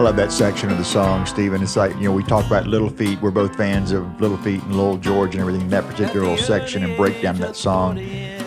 [0.00, 1.62] I love that section of the song, Stephen.
[1.62, 3.20] It's like, you know, we talk about Little Feat.
[3.20, 5.68] We're both fans of Little Feat and Lowell George and everything.
[5.68, 8.02] That particular little section and breakdown of that song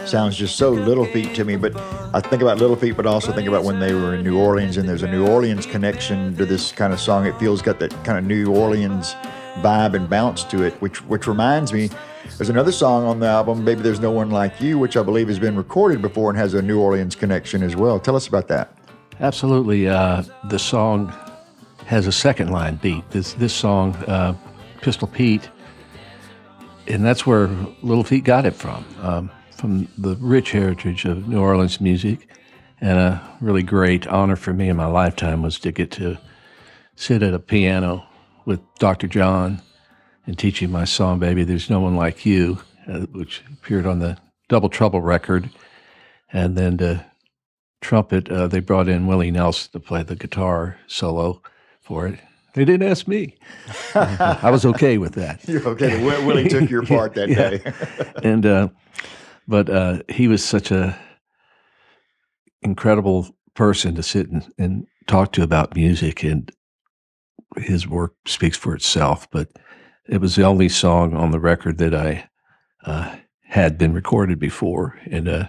[0.07, 1.55] sounds just so Little Feat to me.
[1.55, 1.75] But
[2.11, 4.77] I think about Little Feat, but also think about when they were in New Orleans,
[4.77, 7.27] and there's a New Orleans connection to this kind of song.
[7.27, 9.13] It feels got that kind of New Orleans
[9.57, 11.91] vibe and bounce to it, which which reminds me,
[12.39, 15.27] there's another song on the album, Baby There's No One Like You, which I believe
[15.27, 17.99] has been recorded before and has a New Orleans connection as well.
[17.99, 18.75] Tell us about that.
[19.19, 19.87] Absolutely.
[19.87, 21.13] Uh, the song
[21.85, 23.09] has a second line beat.
[23.11, 24.35] This this song, uh,
[24.81, 25.49] Pistol Pete,
[26.87, 27.47] and that's where
[27.81, 32.27] Little Feat got it from, um, from the rich heritage of New Orleans music.
[32.81, 36.17] And a really great honor for me in my lifetime was to get to
[36.95, 38.05] sit at a piano
[38.45, 39.07] with Dr.
[39.07, 39.61] John
[40.27, 44.17] and teaching my song, Baby, There's No One Like You, uh, which appeared on the
[44.49, 45.49] Double Trouble record.
[46.33, 47.05] And then to
[47.79, 51.41] trumpet, uh, they brought in Willie Nelson to play the guitar solo
[51.83, 52.19] for it.
[52.53, 53.35] They didn't ask me.
[53.95, 55.41] I was okay with that.
[55.47, 55.91] You're okay.
[55.91, 57.49] Wi- Willie took your part that Yeah.
[57.57, 57.73] day.
[58.23, 58.67] and uh,
[59.47, 60.97] but uh, he was such a
[62.61, 66.51] incredible person to sit and, and talk to about music, and
[67.57, 69.29] his work speaks for itself.
[69.31, 69.49] But
[70.07, 72.29] it was the only song on the record that I
[72.85, 75.47] uh, had been recorded before, and uh,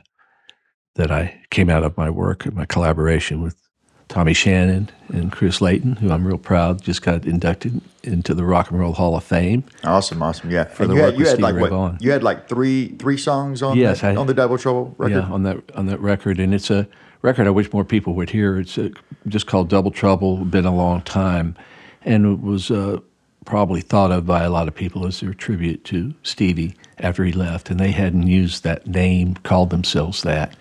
[0.95, 3.61] that I came out of my work and my collaboration with
[4.15, 8.71] Tommy Shannon and Chris Layton, who I'm real proud just got inducted into the Rock
[8.71, 9.65] and Roll Hall of Fame.
[9.83, 10.53] Awesome, awesome.
[10.53, 10.65] Yeah.
[10.67, 11.71] For And the you work had, you with had like Ray what?
[11.71, 11.99] Vaughan.
[12.01, 15.15] You had like three three songs on Yes, that, I- on the Double Trouble record.
[15.25, 16.87] Yeah, on that on that record, and it's a
[17.23, 18.61] record I wish more people would hear.
[18.61, 18.91] It's uh
[19.27, 20.37] just called Double Trouble.
[20.45, 21.57] Been a long time,
[22.05, 23.01] and it was uh,
[23.45, 27.33] probably thought of by a lot of people as their tribute to Stevie after he
[27.33, 30.55] left, and they hadn't used that name, called themselves that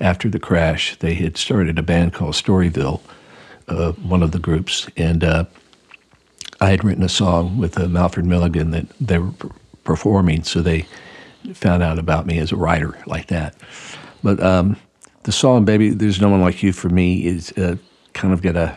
[0.00, 0.96] after the crash.
[0.96, 3.00] They had started a band called Storyville,
[3.68, 5.44] uh, one of the groups, and uh,
[6.60, 7.88] I had written a song with uh,
[8.22, 9.50] Milligan that they were per-
[9.84, 10.86] performing, so they
[11.54, 13.54] found out about me as a writer like that.
[14.22, 14.76] But um,
[15.22, 17.76] the song "Baby, There's No One Like You" for me is uh,
[18.12, 18.74] kind of got a,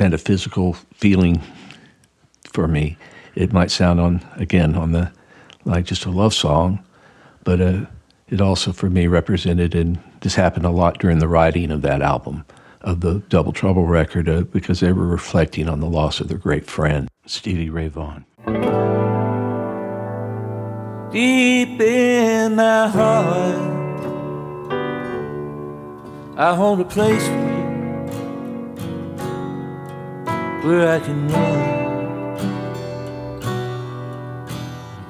[0.00, 1.40] metaphysical feeling
[2.52, 2.96] for me.
[3.36, 5.12] It might sound on again on the
[5.64, 6.82] like just a love song,
[7.44, 7.86] but uh,
[8.30, 12.00] it also for me represented and this happened a lot during the writing of that
[12.00, 12.44] album
[12.82, 16.38] of the Double Trouble record uh, because they were reflecting on the loss of their
[16.38, 18.24] great friend Stevie Ray Vaughan.
[21.12, 23.70] Deep in my heart,
[26.38, 27.50] I hold a place for you
[30.62, 31.80] where I can run.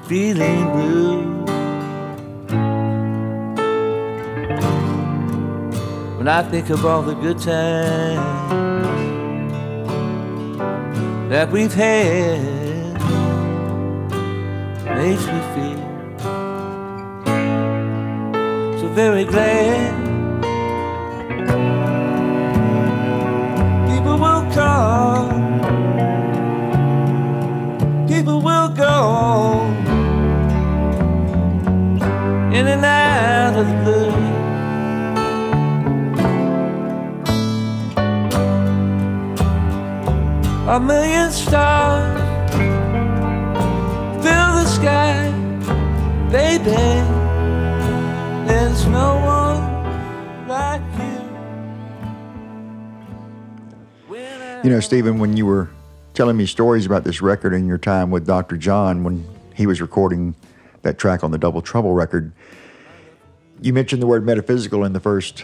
[0.07, 1.40] Feeling blue.
[6.21, 8.21] When I think of all the good times
[11.31, 12.93] that we've had,
[14.99, 15.81] makes me feel
[18.79, 19.95] so very glad.
[23.89, 25.57] People will come,
[28.07, 29.63] people will go,
[32.53, 34.00] in and out of the blue.
[40.71, 42.21] A million stars
[44.23, 45.29] fill the sky,
[46.31, 46.71] baby.
[48.47, 50.81] There's no one like
[54.07, 54.23] you.
[54.63, 55.69] You know, Stephen, when you were
[56.13, 58.55] telling me stories about this record and your time with Dr.
[58.55, 60.35] John when he was recording
[60.83, 62.31] that track on the Double Trouble record,
[63.59, 65.43] you mentioned the word metaphysical in the first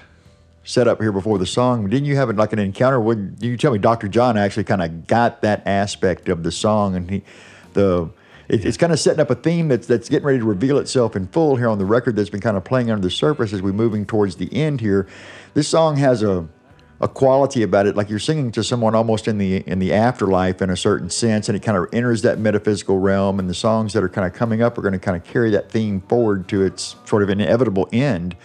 [0.68, 1.89] setup here before the song.
[1.89, 2.99] Didn't you have like an encounter?
[2.99, 4.09] Would you tell me Dr.
[4.09, 7.24] John actually kind of got that aspect of the song and he,
[7.72, 8.11] the
[8.49, 11.15] it, it's kind of setting up a theme that's that's getting ready to reveal itself
[11.15, 13.61] in full here on the record that's been kind of playing under the surface as
[13.61, 15.07] we're moving towards the end here.
[15.53, 16.47] This song has a
[16.99, 20.61] a quality about it, like you're singing to someone almost in the in the afterlife
[20.61, 23.39] in a certain sense, and it kind of enters that metaphysical realm.
[23.39, 25.51] And the songs that are kind of coming up are going to kind of carry
[25.51, 28.36] that theme forward to its sort of inevitable end.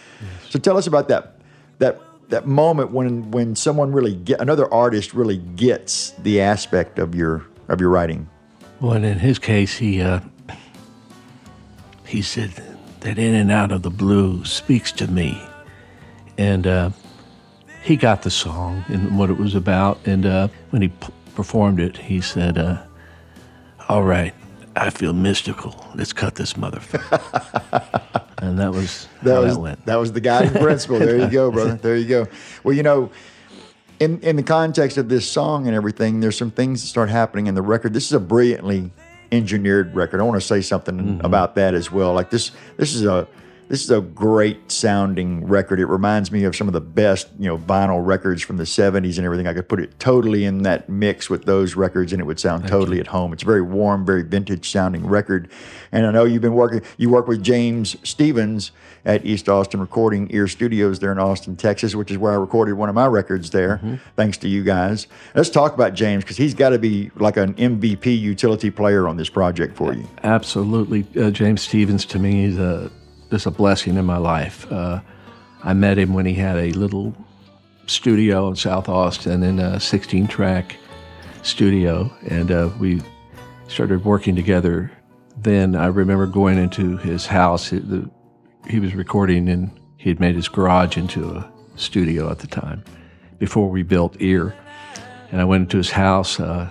[0.50, 1.36] So tell us about that
[1.78, 2.00] that
[2.32, 7.46] that moment when when someone really get another artist really gets the aspect of your
[7.68, 8.28] of your writing.
[8.80, 10.20] Well, and in his case, he uh,
[12.04, 12.50] he said
[13.00, 15.40] that "In and Out of the Blue" speaks to me,
[16.38, 16.90] and uh,
[17.82, 19.98] he got the song and what it was about.
[20.06, 22.82] And uh, when he p- performed it, he said, uh,
[23.90, 24.34] "All right,
[24.74, 25.86] I feel mystical.
[25.94, 29.86] Let's cut this motherfucker." and that was That how was that went.
[29.86, 30.98] that was the guiding principle.
[30.98, 31.76] There you go, brother.
[31.82, 32.26] There you go.
[32.64, 33.10] Well, you know,
[34.00, 37.46] in in the context of this song and everything, there's some things that start happening
[37.46, 37.94] in the record.
[37.94, 38.90] This is a brilliantly
[39.30, 40.20] engineered record.
[40.20, 41.24] I want to say something Mm-hmm.
[41.26, 42.12] about that as well.
[42.12, 43.26] Like this, this is a
[43.72, 45.80] this is a great sounding record.
[45.80, 49.16] It reminds me of some of the best, you know, vinyl records from the 70s
[49.16, 49.46] and everything.
[49.46, 52.68] I could put it totally in that mix with those records and it would sound
[52.68, 53.32] totally at home.
[53.32, 55.50] It's a very warm, very vintage sounding record.
[55.90, 58.72] And I know you've been working, you work with James Stevens
[59.06, 62.74] at East Austin Recording Ear Studios there in Austin, Texas, which is where I recorded
[62.74, 63.80] one of my records there,
[64.16, 65.06] thanks to you guys.
[65.34, 69.16] Let's talk about James because he's got to be like an MVP utility player on
[69.16, 70.06] this project for you.
[70.22, 71.06] Absolutely.
[71.18, 72.92] Uh, James Stevens to me is a,
[73.32, 74.70] just a blessing in my life.
[74.70, 75.00] Uh,
[75.64, 77.16] I met him when he had a little
[77.86, 80.76] studio in South Austin in a 16 track
[81.42, 83.00] studio, and uh, we
[83.68, 84.92] started working together.
[85.38, 87.72] Then I remember going into his house.
[87.72, 88.10] It- the,
[88.68, 92.84] he was recording and He had made his garage into a studio at the time
[93.38, 94.54] before we built Ear.
[95.30, 96.68] And I went into his house uh,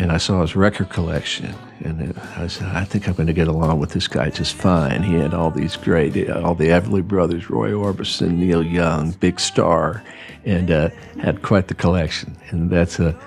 [0.00, 1.54] and I saw his record collection.
[1.82, 5.02] And I said, I think I'm going to get along with this guy just fine.
[5.02, 10.02] He had all these great, all the Everly Brothers, Roy Orbison, Neil Young, Big Star,
[10.44, 12.36] and uh, had quite the collection.
[12.50, 13.18] And that's a,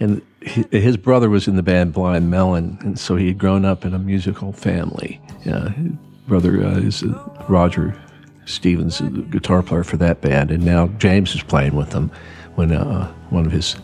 [0.00, 3.84] and his brother was in the band Blind Melon, and so he had grown up
[3.84, 5.20] in a musical family.
[5.50, 5.70] Uh,
[6.26, 7.94] brother uh, is uh, Roger
[8.46, 12.10] Stevens, the guitar player for that band, and now James is playing with them.
[12.54, 13.76] When uh, one of his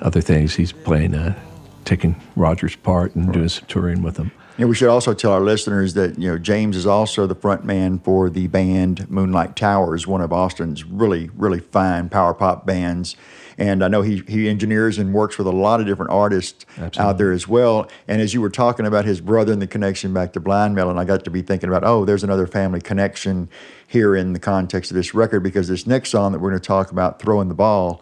[0.00, 1.38] other things, he's playing, uh,
[1.84, 4.32] taking Roger's part and doing some touring with them.
[4.58, 7.64] Yeah, we should also tell our listeners that you know James is also the front
[7.64, 13.16] man for the band Moonlight Towers, one of Austin's really really fine power pop bands.
[13.60, 17.00] And I know he, he engineers and works with a lot of different artists Absolutely.
[17.00, 17.90] out there as well.
[18.08, 20.96] And as you were talking about his brother and the connection back to Blind Melon,
[20.96, 23.50] I got to be thinking about, oh, there's another family connection
[23.86, 26.66] here in the context of this record because this next song that we're going to
[26.66, 28.00] talk about, Throwing the Ball,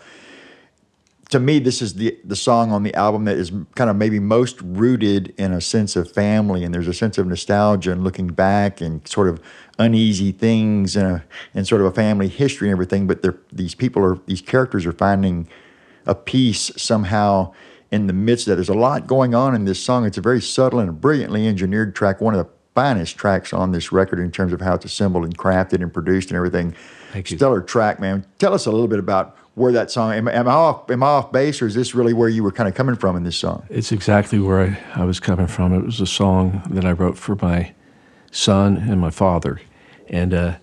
[1.29, 4.19] to me, this is the the song on the album that is kind of maybe
[4.19, 8.29] most rooted in a sense of family, and there's a sense of nostalgia and looking
[8.29, 9.41] back and sort of
[9.79, 11.25] uneasy things and a,
[11.55, 13.07] and sort of a family history and everything.
[13.07, 15.49] But these people are these characters are finding
[16.07, 17.53] a peace somehow
[17.91, 18.57] in the midst of that.
[18.57, 20.07] There's a lot going on in this song.
[20.07, 22.23] It's a very subtle and brilliantly engineered track.
[22.23, 25.37] One of the finest tracks on this record in terms of how it's assembled and
[25.37, 26.75] crafted and produced and everything.
[27.13, 27.37] Thank you.
[27.37, 28.25] Stellar track, man.
[28.39, 31.07] Tell us a little bit about where that song am, am, I off am I
[31.07, 33.37] off base or is this really where you were kind of coming from in this
[33.37, 33.67] song?
[33.69, 34.61] It's exactly where
[34.95, 35.75] I, I was coming from.
[35.75, 37.75] It was a song that I wrote for my
[38.31, 39.61] son and my father,
[40.09, 40.57] and uh,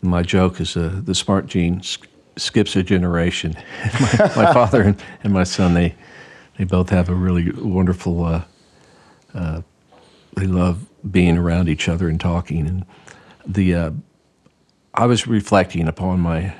[0.00, 3.54] my joke is uh, the smart gene sk- skips a generation.
[4.00, 5.94] my, my father and, and, my son they
[6.56, 8.24] they both have a really wonderful.
[8.24, 8.42] Uh,
[9.34, 9.62] uh,
[10.36, 12.86] they love being around each other and talking, and
[13.46, 13.90] the uh,
[14.94, 16.54] I was reflecting upon my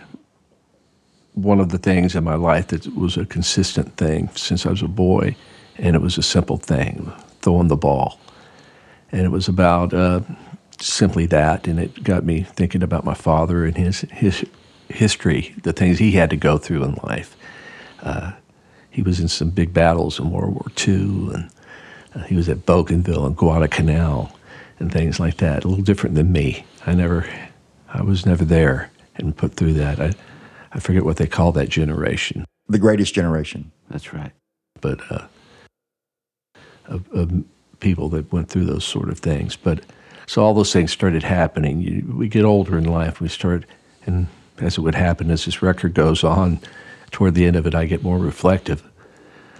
[1.42, 4.82] one of the things in my life that was a consistent thing since I was
[4.82, 5.36] a boy,
[5.76, 7.12] and it was a simple thing
[7.42, 8.18] throwing the ball.
[9.12, 10.20] And it was about uh,
[10.80, 14.44] simply that, and it got me thinking about my father and his, his
[14.88, 17.36] history, the things he had to go through in life.
[18.02, 18.32] Uh,
[18.90, 21.50] he was in some big battles in World War II, and
[22.14, 24.32] uh, he was at Bougainville and Guadalcanal
[24.80, 25.64] and things like that.
[25.64, 26.64] A little different than me.
[26.86, 27.28] I never,
[27.88, 30.00] I was never there and put through that.
[30.00, 30.12] I,
[30.72, 32.44] I forget what they call that generation.
[32.68, 33.72] The greatest generation.
[33.90, 34.32] That's right.
[34.80, 35.26] But uh,
[36.86, 37.44] of, of,
[37.80, 39.54] people that went through those sort of things.
[39.54, 39.84] But
[40.26, 41.80] so all those things started happening.
[41.80, 43.20] You, we get older in life.
[43.20, 43.64] We start,
[44.04, 44.26] and
[44.58, 46.58] as it would happen as this record goes on,
[47.10, 48.82] toward the end of it, I get more reflective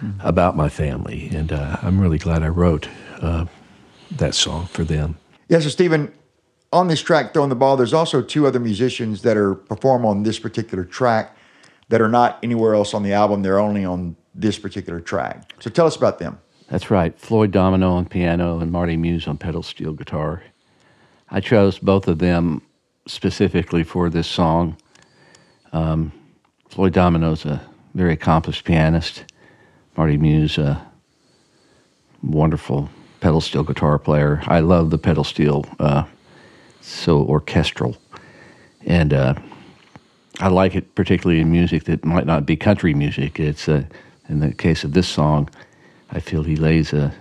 [0.01, 0.19] mm-hmm.
[0.25, 2.89] about my family, and uh, I'm really glad I wrote
[3.21, 3.45] uh,
[4.11, 5.17] that song for them.
[5.47, 5.59] Yeah.
[5.59, 6.11] So Stephen,
[6.71, 10.23] on this track, Throwing the Ball, there's also two other musicians that are perform on
[10.23, 11.35] this particular track
[11.89, 13.41] that are not anywhere else on the album.
[13.41, 15.51] They're only on this particular track.
[15.59, 16.39] So tell us about them.
[16.67, 17.17] That's right.
[17.17, 20.43] Floyd Domino on piano and Marty Muse on pedal steel guitar.
[21.31, 22.61] I chose both of them
[23.07, 24.77] specifically for this song.
[25.73, 26.11] Um,
[26.69, 27.61] Floyd Domino's a
[27.95, 29.25] very accomplished pianist.
[29.97, 30.85] Marty Muse, a
[32.21, 32.89] wonderful
[33.19, 34.41] pedal steel guitar player.
[34.45, 36.03] I love the pedal steel uh,
[36.81, 37.97] so orchestral.
[38.85, 39.35] And uh,
[40.39, 43.39] I like it particularly in music that might not be country music.
[43.39, 43.83] It's uh,
[44.29, 45.49] in the case of this song,
[46.11, 47.13] I feel he lays a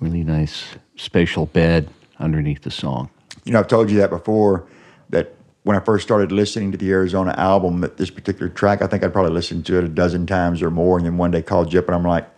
[0.00, 0.64] really nice
[0.96, 1.88] spatial bed
[2.18, 3.10] underneath the song.
[3.44, 4.66] You know, I've told you that before.
[5.08, 8.86] That when I first started listening to the Arizona album, that this particular track, I
[8.86, 10.98] think I'd probably listened to it a dozen times or more.
[10.98, 12.28] And then one day called up, and I'm like,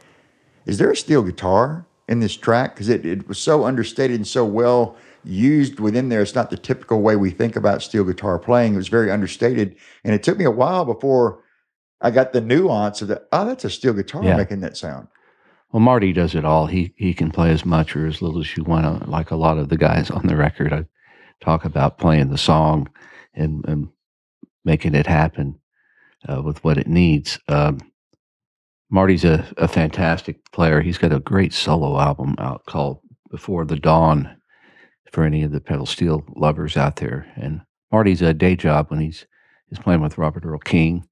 [0.66, 4.26] "Is there a steel guitar in this track?" Because it, it was so understated and
[4.26, 6.22] so well used within there.
[6.22, 8.74] It's not the typical way we think about steel guitar playing.
[8.74, 9.76] It was very understated.
[10.04, 11.42] And it took me a while before
[12.00, 13.28] I got the nuance of that.
[13.32, 14.36] Oh, that's a steel guitar yeah.
[14.36, 15.08] making that sound.
[15.70, 16.66] Well, Marty does it all.
[16.66, 19.08] He he can play as much or as little as you want.
[19.08, 20.84] Like a lot of the guys on the record, I
[21.40, 22.90] talk about playing the song
[23.34, 23.88] and, and
[24.64, 25.58] making it happen
[26.28, 27.38] uh, with what it needs.
[27.48, 27.80] Um,
[28.90, 30.82] Marty's a, a fantastic player.
[30.82, 33.00] He's got a great solo album out called
[33.30, 34.36] Before the Dawn
[35.12, 37.30] for any of the pedal steel lovers out there.
[37.36, 37.60] And
[37.90, 39.26] Marty's a day job when he's
[39.68, 41.04] he's playing with Robert Earl Keen,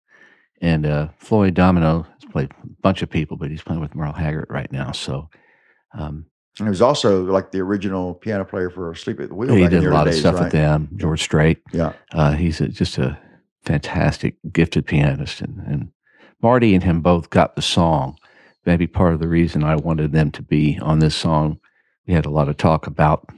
[0.60, 4.12] and uh, Floyd Domino has played a bunch of people, but he's playing with Merle
[4.12, 4.92] Haggard right now.
[4.92, 5.28] So.
[5.96, 6.26] Um,
[6.58, 9.54] and he was also like the original piano player for Asleep at the Wheel.
[9.54, 10.44] He did a lot days, of stuff right?
[10.44, 10.90] with them.
[10.96, 11.58] George Strait.
[11.72, 13.18] Yeah, uh, he's a, just a
[13.64, 15.92] fantastic, gifted pianist, and, and
[16.42, 18.18] Marty and him both got the song.
[18.66, 21.58] Maybe part of the reason I wanted them to be on this song.
[22.06, 23.30] We had a lot of talk about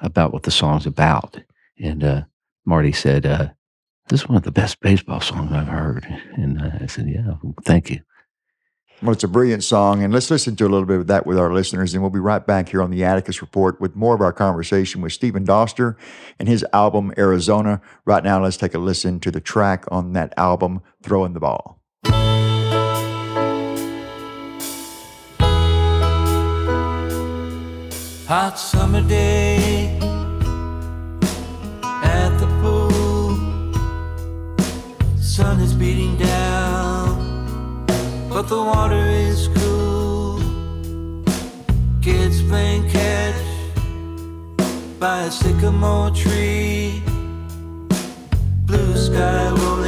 [0.00, 1.40] about what the song's about.
[1.82, 2.22] And uh,
[2.64, 3.48] Marty said, uh,
[4.08, 7.34] "This is one of the best baseball songs I've heard." And uh, I said, "Yeah,
[7.64, 8.00] thank you."
[9.02, 11.38] Well, it's a brilliant song, and let's listen to a little bit of that with
[11.38, 14.20] our listeners, and we'll be right back here on the Atticus Report with more of
[14.20, 15.96] our conversation with Stephen Doster
[16.38, 17.80] and his album Arizona.
[18.04, 21.80] Right now, let's take a listen to the track on that album, Throwing the Ball.
[28.28, 29.69] Hot summer day
[35.36, 37.86] Sun is beating down,
[38.28, 40.40] but the water is cool.
[42.02, 43.40] Kids playing catch
[44.98, 47.00] by a sycamore tree.
[48.66, 49.79] Blue sky rolling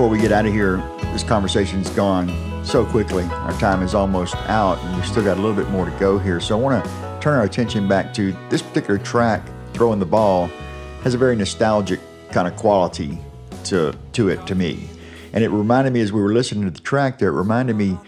[0.00, 0.78] before we get out of here,
[1.12, 3.24] this conversation's gone so quickly.
[3.24, 6.18] Our time is almost out, and we've still got a little bit more to go
[6.18, 6.40] here.
[6.40, 9.42] So I want to turn our attention back to this particular track,
[9.74, 10.46] Throwing the Ball,
[11.02, 13.18] has a very nostalgic kind of quality
[13.64, 14.88] to, to it to me.
[15.34, 17.98] And it reminded me as we were listening to the track there, it reminded me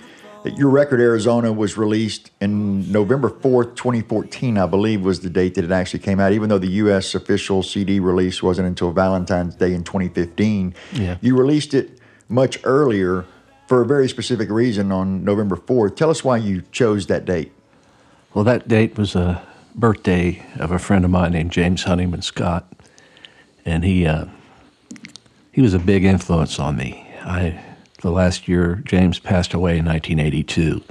[0.45, 5.65] your record Arizona was released in November 4th, 2014, I believe was the date that
[5.65, 9.73] it actually came out, even though the US official CD release wasn't until Valentine's Day
[9.73, 10.75] in 2015.
[10.93, 11.17] Yeah.
[11.21, 13.25] You released it much earlier
[13.69, 15.97] for a very specific reason on November 4th.
[15.97, 17.53] Tell us why you chose that date.
[18.35, 19.43] Well, that date was a
[19.75, 22.67] birthday of a friend of mine named James Honeyman Scott,
[23.65, 24.27] and he uh,
[25.53, 27.07] he was a big influence on me.
[27.23, 27.63] I
[28.03, 30.83] the last year James passed away in 1982,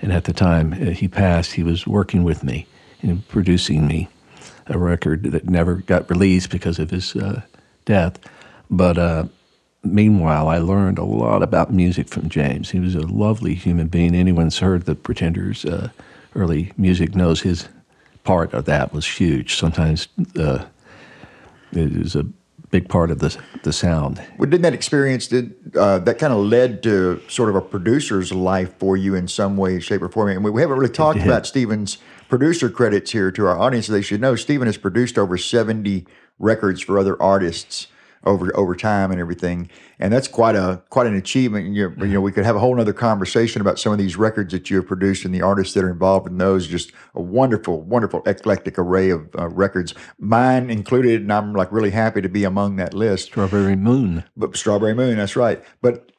[0.00, 2.66] and at the time uh, he passed, he was working with me
[3.02, 4.08] and producing me
[4.66, 7.42] a record that never got released because of his uh,
[7.84, 8.18] death.
[8.70, 9.26] But uh,
[9.82, 12.70] meanwhile, I learned a lot about music from James.
[12.70, 14.14] He was a lovely human being.
[14.14, 15.90] Anyone's heard the Pretenders' uh,
[16.34, 17.68] early music knows his
[18.24, 19.56] part of that was huge.
[19.56, 20.08] Sometimes
[20.38, 20.64] uh,
[21.72, 22.26] it was a
[22.74, 23.30] big part of the
[23.62, 24.20] the sound.
[24.36, 28.32] Well, didn't that experience did uh, that kind of led to sort of a producer's
[28.32, 30.30] life for you in some way, shape, or form?
[30.30, 31.98] And we, we haven't really talked about Stephen's
[32.28, 33.86] producer credits here to our audience.
[33.86, 36.04] They should know Stephen has produced over seventy
[36.40, 37.86] records for other artists
[38.24, 39.68] over over time and everything,
[39.98, 41.74] and that's quite a quite an achievement.
[41.74, 44.52] You, you know, we could have a whole other conversation about some of these records
[44.52, 46.66] that you have produced and the artists that are involved in those.
[46.66, 51.90] Just a wonderful, wonderful eclectic array of uh, records, mine included, and I'm like really
[51.90, 53.26] happy to be among that list.
[53.26, 54.24] Strawberry Moon.
[54.36, 55.62] But Strawberry Moon, that's right.
[55.82, 56.10] But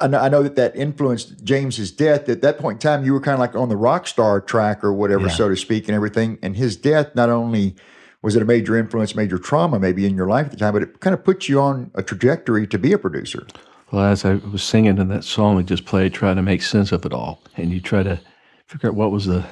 [0.00, 2.28] I know, I know that that influenced James's death.
[2.30, 4.82] At that point in time, you were kind of like on the rock star track
[4.82, 5.34] or whatever, Yeah.
[5.34, 6.38] so to speak, and everything.
[6.42, 7.74] And his death not only
[8.22, 10.82] was it a major influence, major trauma maybe in your life at the time, but
[10.82, 13.46] it kind of put you on a trajectory to be a producer.
[13.92, 16.92] Well, as I was singing in that song we just played, trying to make sense
[16.92, 18.20] of it all, and you try to
[18.66, 19.44] figure out what was the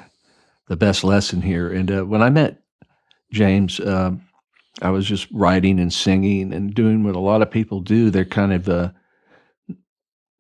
[0.69, 1.73] the best lesson here.
[1.73, 2.61] And uh, when I met
[3.33, 4.23] James, um,
[4.83, 8.11] I was just writing and singing and doing what a lot of people do.
[8.11, 8.91] They're kind of uh,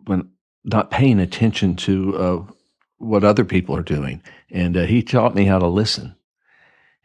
[0.04, 0.30] when
[0.64, 2.52] not paying attention to uh,
[2.98, 4.22] what other people are doing.
[4.50, 6.14] And uh, he taught me how to listen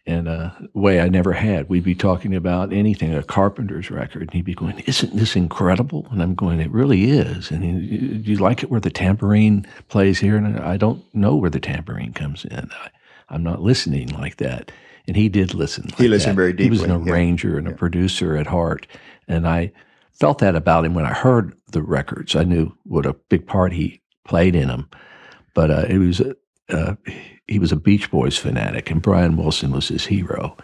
[0.06, 1.70] in a way I never had.
[1.70, 6.08] We'd be talking about anything, a Carpenter's record, and he'd be going, Isn't this incredible?
[6.12, 7.52] And I'm going, It really is.
[7.52, 10.36] And he, Do you like it where the tambourine plays here?
[10.36, 12.70] And I don't know where the tambourine comes in.
[12.72, 12.90] I,
[13.30, 14.72] I'm not listening like that.
[15.08, 15.86] And he did listen.
[15.86, 16.42] Like He listened that.
[16.42, 16.64] very deeply.
[16.66, 17.14] He was an deeply, yeah.
[17.14, 18.88] arranger and a producer at heart.
[19.28, 19.72] And I
[20.12, 22.36] felt that about him when I heard the records.
[22.36, 24.90] I knew what a big part he played in them.
[25.54, 26.22] But uh, it was
[26.70, 26.96] uh,
[27.48, 30.56] he was a Beach Boys fanatic, and Brian Wilson was his hero.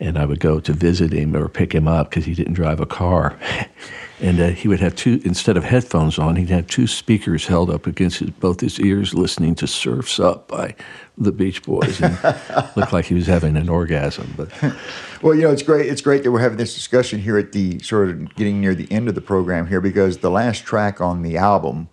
[0.00, 2.78] And I would go to visit him or pick him up because he didn't drive
[2.78, 3.36] a car.
[4.20, 7.68] and uh, he would have two, instead of headphones on, he'd have two speakers held
[7.68, 10.76] up against his, both his ears listening to Surf's Up by
[11.16, 12.00] the Beach Boys.
[12.00, 12.16] And
[12.76, 14.32] looked like he was having an orgasm.
[14.36, 14.52] But
[15.22, 15.86] Well, you know, it's great.
[15.86, 18.90] It's great that we're having this discussion here at the sort of getting near the
[18.92, 21.88] end of the program here because the last track on the album,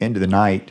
[0.00, 0.70] "End of the Night,"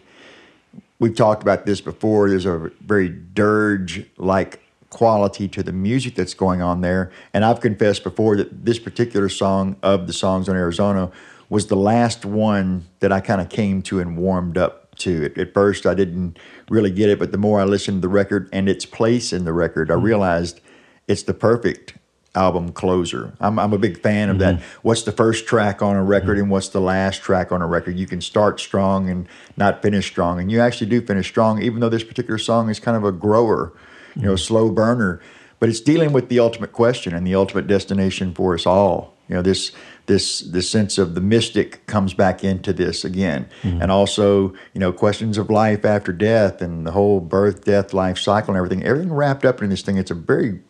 [0.99, 2.29] we've talked about this before.
[2.29, 8.03] There's a very dirge-like quality to the music that's going on there, and I've confessed
[8.03, 11.11] before that this particular song of the songs on Arizona
[11.49, 15.25] was the last one that I kind of came to and warmed up to.
[15.25, 16.37] At, at first, I didn't
[16.69, 19.45] really get it, but the more I listened to the record and its place in
[19.45, 20.05] the record, I mm-hmm.
[20.05, 20.61] realized
[21.07, 21.96] it's the perfect
[22.37, 23.33] album closer.
[23.39, 24.55] I'm, I'm a big fan of that.
[24.55, 24.79] Mm-hmm.
[24.83, 26.43] What's the first track on a record mm-hmm.
[26.43, 27.97] and what's the last track on a record?
[27.97, 29.27] You can start strong and
[29.57, 30.39] not finish strong.
[30.39, 33.11] And you actually do finish strong, even though this particular song is kind of a
[33.11, 33.73] grower,
[34.15, 34.37] you know, mm-hmm.
[34.37, 35.19] slow burner.
[35.59, 39.15] But it's dealing with the ultimate question and the ultimate destination for us all.
[39.27, 39.73] You know, this
[40.05, 43.49] this this sense of the mystic comes back into this again.
[43.81, 48.17] And also, you know, questions of life after death and the whole birth, death, life
[48.17, 48.83] cycle and everything.
[48.85, 49.97] Everything wrapped up in this thing.
[49.97, 50.61] It's a very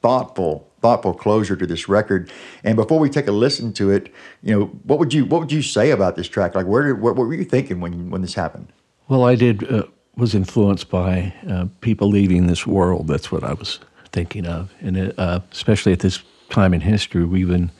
[0.00, 2.30] thoughtful thoughtful closure to this record
[2.62, 4.12] and before we take a listen to it
[4.42, 7.00] you know what would you what would you say about this track like where did
[7.00, 8.72] what, what were you thinking when when this happened
[9.08, 9.84] Well, I did uh,
[10.16, 13.06] was influenced by uh, people leaving this world.
[13.06, 13.78] That's what I was
[14.12, 17.70] thinking of, and it, uh, especially at this time in history, we've been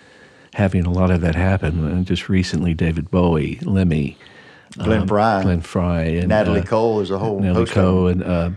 [0.54, 1.86] having a lot of that happen.
[1.86, 4.16] And just recently, David Bowie, Lemmy,
[4.76, 7.84] glenn frey Glenn Frey, and natalie uh, cole is a whole Natalie host of them.
[7.84, 8.56] Cole, and uh, and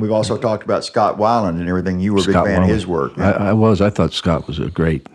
[0.00, 2.68] we've also talked about scott weiland and everything you were a big Scott fan of
[2.68, 2.72] Weiland.
[2.72, 3.80] his work I, I was.
[3.80, 5.06] I thought Scott was a great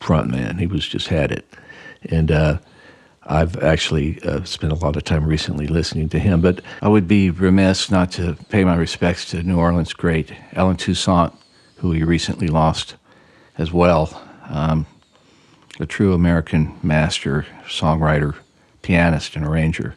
[0.00, 0.58] front man.
[0.58, 1.46] He was just had it,
[2.10, 2.58] and uh,
[3.24, 6.40] I've actually uh, spent a lot of time recently listening to him.
[6.40, 10.76] But I would be remiss not to pay my respects to New Orleans great Allen
[10.76, 11.32] Toussaint,
[11.76, 12.96] who we recently lost
[13.58, 14.22] as well.
[14.48, 14.86] Um,
[15.80, 18.34] a true American master, songwriter,
[18.82, 19.94] pianist, and arranger,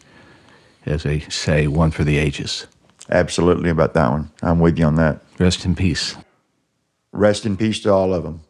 [0.85, 2.67] as they say, one for the ages.
[3.09, 6.15] Absolutely about that one i'm with you on that Rest in peace.
[7.11, 8.41] rest in peace to all of them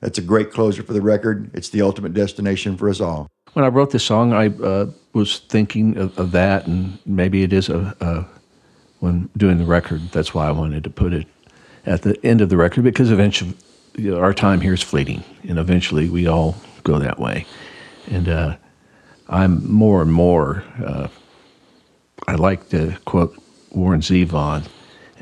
[0.00, 3.64] that's a great closer for the record it's the ultimate destination for us all When
[3.64, 7.68] I wrote this song, I uh, was thinking of, of that, and maybe it is
[7.68, 8.26] a, a
[8.98, 10.00] when doing the record.
[10.10, 11.26] That's why I wanted to put it
[11.86, 13.54] at the end of the record because eventually
[13.96, 17.46] you know, our time here is fleeting, and eventually we all go that way.
[18.10, 18.56] And uh,
[19.28, 20.64] I'm more and more.
[20.84, 21.06] Uh,
[22.26, 23.38] I like to quote
[23.74, 24.64] Warren Zevon: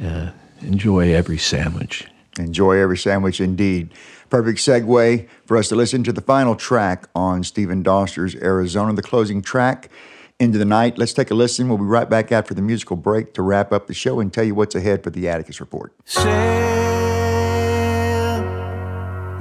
[0.03, 0.31] uh,
[0.61, 2.07] "Enjoy every sandwich."
[2.39, 3.93] Enjoy every sandwich indeed.
[4.31, 9.03] Perfect segue for us to listen to the final track on Stephen Doster's Arizona, the
[9.03, 9.91] closing track,
[10.39, 10.97] Into the Night.
[10.97, 11.69] Let's take a listen.
[11.69, 14.45] We'll be right back after the musical break to wrap up the show and tell
[14.45, 15.93] you what's ahead for the Atticus Report.
[16.07, 16.83] Sail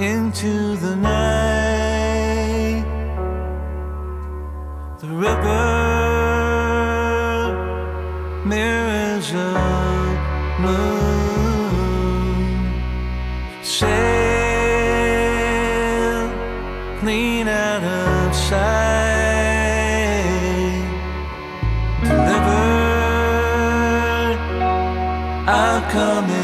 [0.02, 0.91] into the
[25.94, 26.41] I'll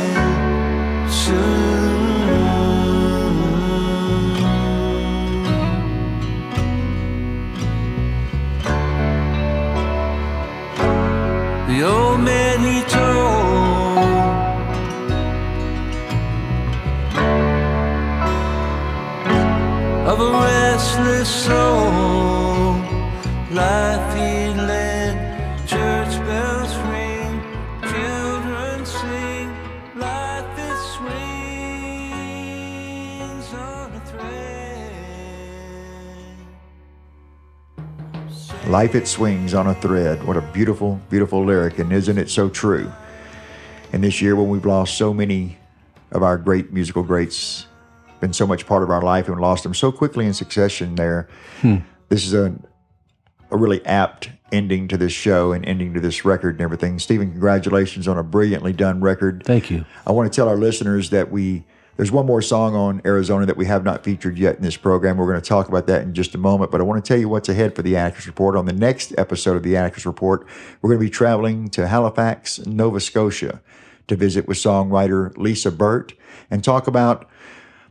[38.77, 40.23] Life it swings on a thread.
[40.23, 42.93] What a beautiful, beautiful lyric, and isn't it so true?
[43.91, 45.57] And this year, when we've lost so many
[46.11, 47.65] of our great musical greats,
[48.19, 51.27] been so much part of our life, and lost them so quickly in succession, there,
[51.61, 51.77] hmm.
[52.09, 52.53] this is a
[53.49, 56.99] a really apt ending to this show and ending to this record and everything.
[56.99, 59.41] Stephen, congratulations on a brilliantly done record.
[59.43, 59.85] Thank you.
[60.05, 61.65] I want to tell our listeners that we
[61.97, 65.17] there's one more song on Arizona that we have not featured yet in this program.
[65.17, 67.19] We're going to talk about that in just a moment, but I want to tell
[67.19, 68.55] you what's ahead for the Atticus Report.
[68.55, 70.47] On the next episode of the Atticus Report,
[70.81, 73.61] we're going to be traveling to Halifax, Nova Scotia
[74.07, 76.13] to visit with songwriter Lisa Burt
[76.49, 77.27] and talk about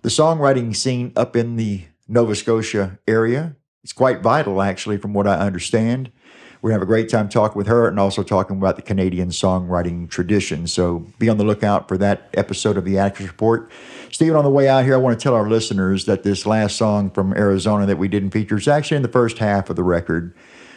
[0.03, 3.57] the songwriting scene up in the Nova Scotia area.
[3.83, 6.13] It's quite vital, actually, from what I understand.
[6.61, 8.83] We're going to have a great time talking with her and also talking about the
[8.83, 10.67] Canadian songwriting tradition.
[10.67, 13.71] So be on the lookout for that episode of the Atticus Report.
[14.11, 16.77] Stephen, on the way out here, I want to tell our listeners that this last
[16.77, 19.83] song from Arizona that we didn't feature is actually in the first half of the
[19.83, 20.35] record.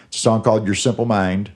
[0.07, 1.51] It's a song called Your Simple Mind.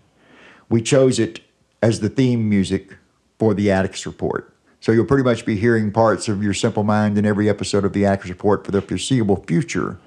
[0.70, 1.42] We chose it
[1.82, 2.98] as the theme music
[3.38, 4.56] for the Atticus Report.
[4.80, 7.94] So you'll pretty much be hearing parts of Your Simple Mind in every episode of
[7.94, 10.00] the Atticus Report for the foreseeable future.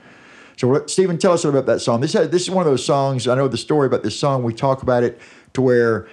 [0.56, 2.00] So, Stephen, tell us about that song.
[2.00, 3.28] This this is one of those songs.
[3.28, 4.42] I know the story about this song.
[4.42, 5.20] We talk about it
[5.52, 6.08] to where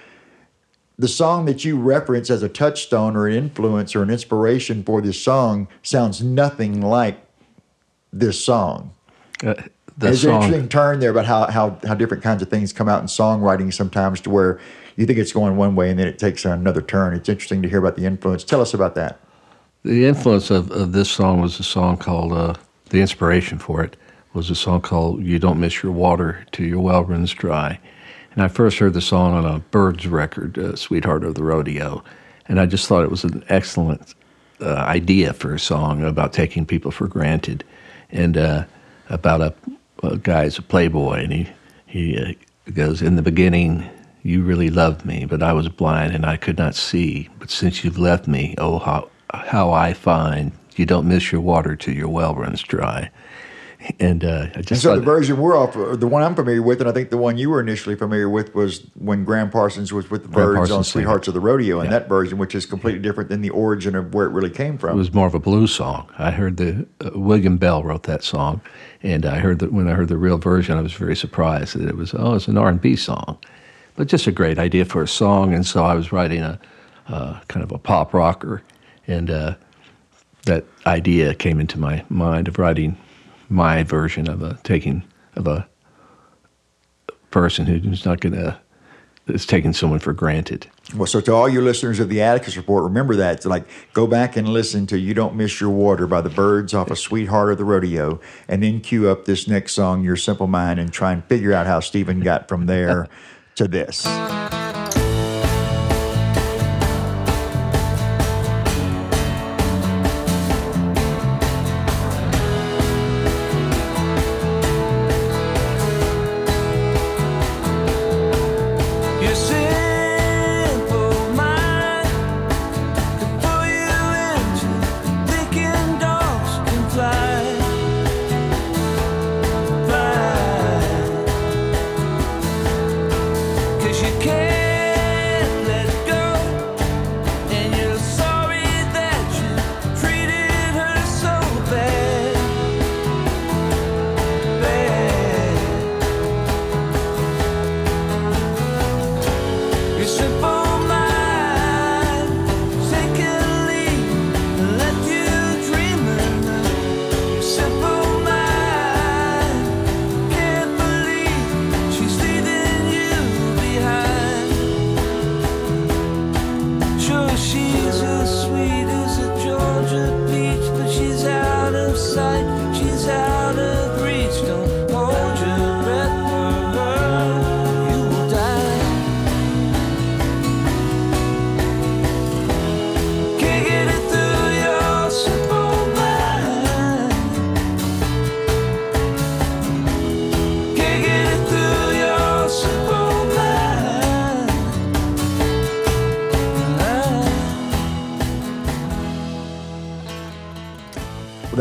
[0.98, 5.00] the song that you reference as a touchstone or an influence or an inspiration for
[5.00, 7.24] this song sounds nothing like
[8.12, 8.92] this song.
[9.42, 9.54] Uh,
[9.96, 12.88] the There's an interesting turn there about how, how how different kinds of things come
[12.88, 14.60] out in songwriting sometimes to where
[14.96, 17.14] you think it's going one way and then it takes another turn.
[17.14, 18.44] It's interesting to hear about the influence.
[18.44, 19.20] Tell us about that.
[19.84, 22.54] the influence of, of this song was a song called, uh,
[22.90, 23.96] the inspiration for it
[24.34, 27.78] was a song called You Don't Miss Your Water Till Your Well Runs Dry.
[28.32, 32.02] And I first heard the song on a Byrds record, uh, Sweetheart of the Rodeo.
[32.48, 34.14] And I just thought it was an excellent
[34.60, 37.62] uh, idea for a song about taking people for granted
[38.10, 38.64] and uh,
[39.08, 39.54] about a,
[40.02, 41.22] a guy's a playboy.
[41.22, 41.48] And he,
[41.86, 42.32] he uh,
[42.72, 43.88] goes, In the beginning,
[44.24, 47.28] you really loved me, but I was blind and I could not see.
[47.38, 51.76] But since you've left me, oh, how, how I find you don't miss your water
[51.76, 53.10] till your well runs dry.
[54.00, 56.88] And uh, I And so the version we're off, the one I'm familiar with, and
[56.88, 60.22] I think the one you were initially familiar with was when Gram Parsons was with
[60.22, 60.88] the Gram Byrds on Parsons.
[60.88, 61.98] Sweethearts of the Rodeo, and Yeah.
[61.98, 64.96] that version, which is completely different than the origin of where it really came from.
[64.96, 66.08] it was more of a blues song.
[66.18, 68.62] I heard the uh, William Bell wrote that song,
[69.02, 71.86] and I heard that when I heard the real version, I was very surprised that
[71.88, 73.36] it was oh, it's an R and B song,
[73.96, 75.52] but just a great idea for a song.
[75.52, 76.58] And so I was writing a
[77.08, 78.62] uh, kind of a pop rocker,
[79.06, 79.54] and uh,
[80.46, 82.96] that idea came into my mind of writing
[83.48, 85.04] my version of a taking
[85.36, 85.66] of a
[87.30, 88.60] person who's not gonna
[89.26, 90.66] is taking someone for granted.
[90.94, 93.40] Well, so to all your listeners of the Atticus Report, remember that.
[93.40, 93.64] To like,
[93.94, 96.98] go back and listen to "You Don't Miss Your Water" by the Byrds off of
[96.98, 100.92] "Sweetheart of the Rodeo," and then cue up this next song, "Your Simple Mind," and
[100.92, 103.08] try and figure out how Stephen got from there
[103.54, 104.06] to this.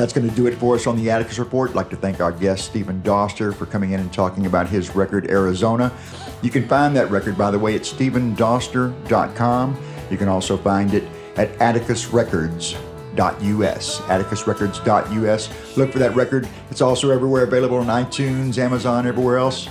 [0.04, 1.70] That's going to do it for us on the Atticus Report.
[1.70, 4.94] I'd like to thank our guest, Stephen Doster, for coming in and talking about his
[4.98, 5.94] record, Arizona.
[6.42, 9.82] You can find that record, by the way, at stephendoster.com.
[10.12, 11.06] You can also find it
[11.38, 14.00] at atticusrecords.us.
[14.02, 15.78] Atticusrecords.us.
[15.78, 16.50] Look for that record.
[16.70, 19.70] It's also everywhere available on iTunes, Amazon, everywhere else.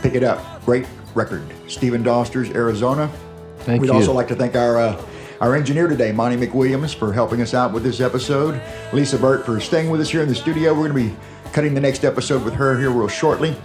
[0.00, 0.64] Pick it up.
[0.64, 1.42] Great record.
[1.66, 3.10] Stephen Doster's Arizona.
[3.58, 3.80] Thank you.
[3.80, 3.94] We'd you.
[3.94, 5.04] also like to thank our uh,
[5.42, 8.62] our engineer today, Monty McWilliams, for helping us out with this episode.
[8.92, 10.72] Lisa Burt for staying with us here in the studio.
[10.72, 11.20] We're going to be
[11.52, 13.56] cutting the next episode with her here real shortly.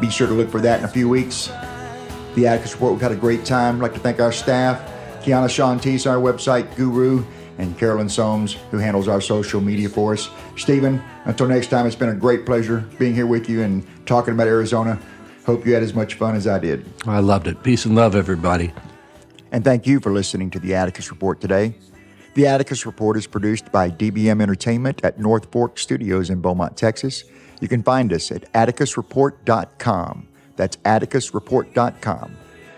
[0.00, 1.52] Be sure to look for that in a few weeks.
[2.34, 3.76] The Atticus Report, we've had a great time.
[3.76, 4.80] I'd like to thank our staff,
[5.22, 7.24] Kiana Shantis, our website guru,
[7.58, 10.28] and Carolyn Soames, who handles our social media for us.
[10.56, 14.34] Stephen, until next time, it's been a great pleasure being here with you and talking
[14.34, 14.98] about Arizona.
[15.46, 16.84] Hope you had as much fun as I did.
[17.06, 17.62] I loved it.
[17.62, 18.72] Peace and love, everybody.
[19.50, 21.74] And thank you for listening to the Atticus Report today.
[22.34, 27.24] The Atticus Report is produced by DBM Entertainment at North Fork Studios in Beaumont, Texas.
[27.60, 30.28] You can find us at atticusreport.com.
[30.56, 32.36] That's atticusreport.com.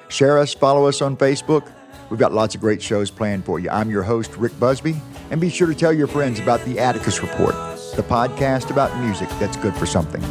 [0.09, 1.71] Share us, follow us on Facebook.
[2.09, 3.71] We've got lots of great shows planned for you.
[3.71, 4.97] I'm your host, Rick Busby,
[5.31, 7.55] and be sure to tell your friends about the Atticus Report,
[7.95, 10.23] the podcast about music that's good for something.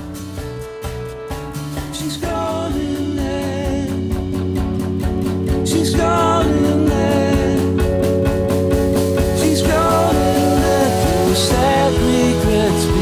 [9.40, 12.99] She's gone and left sad regrets.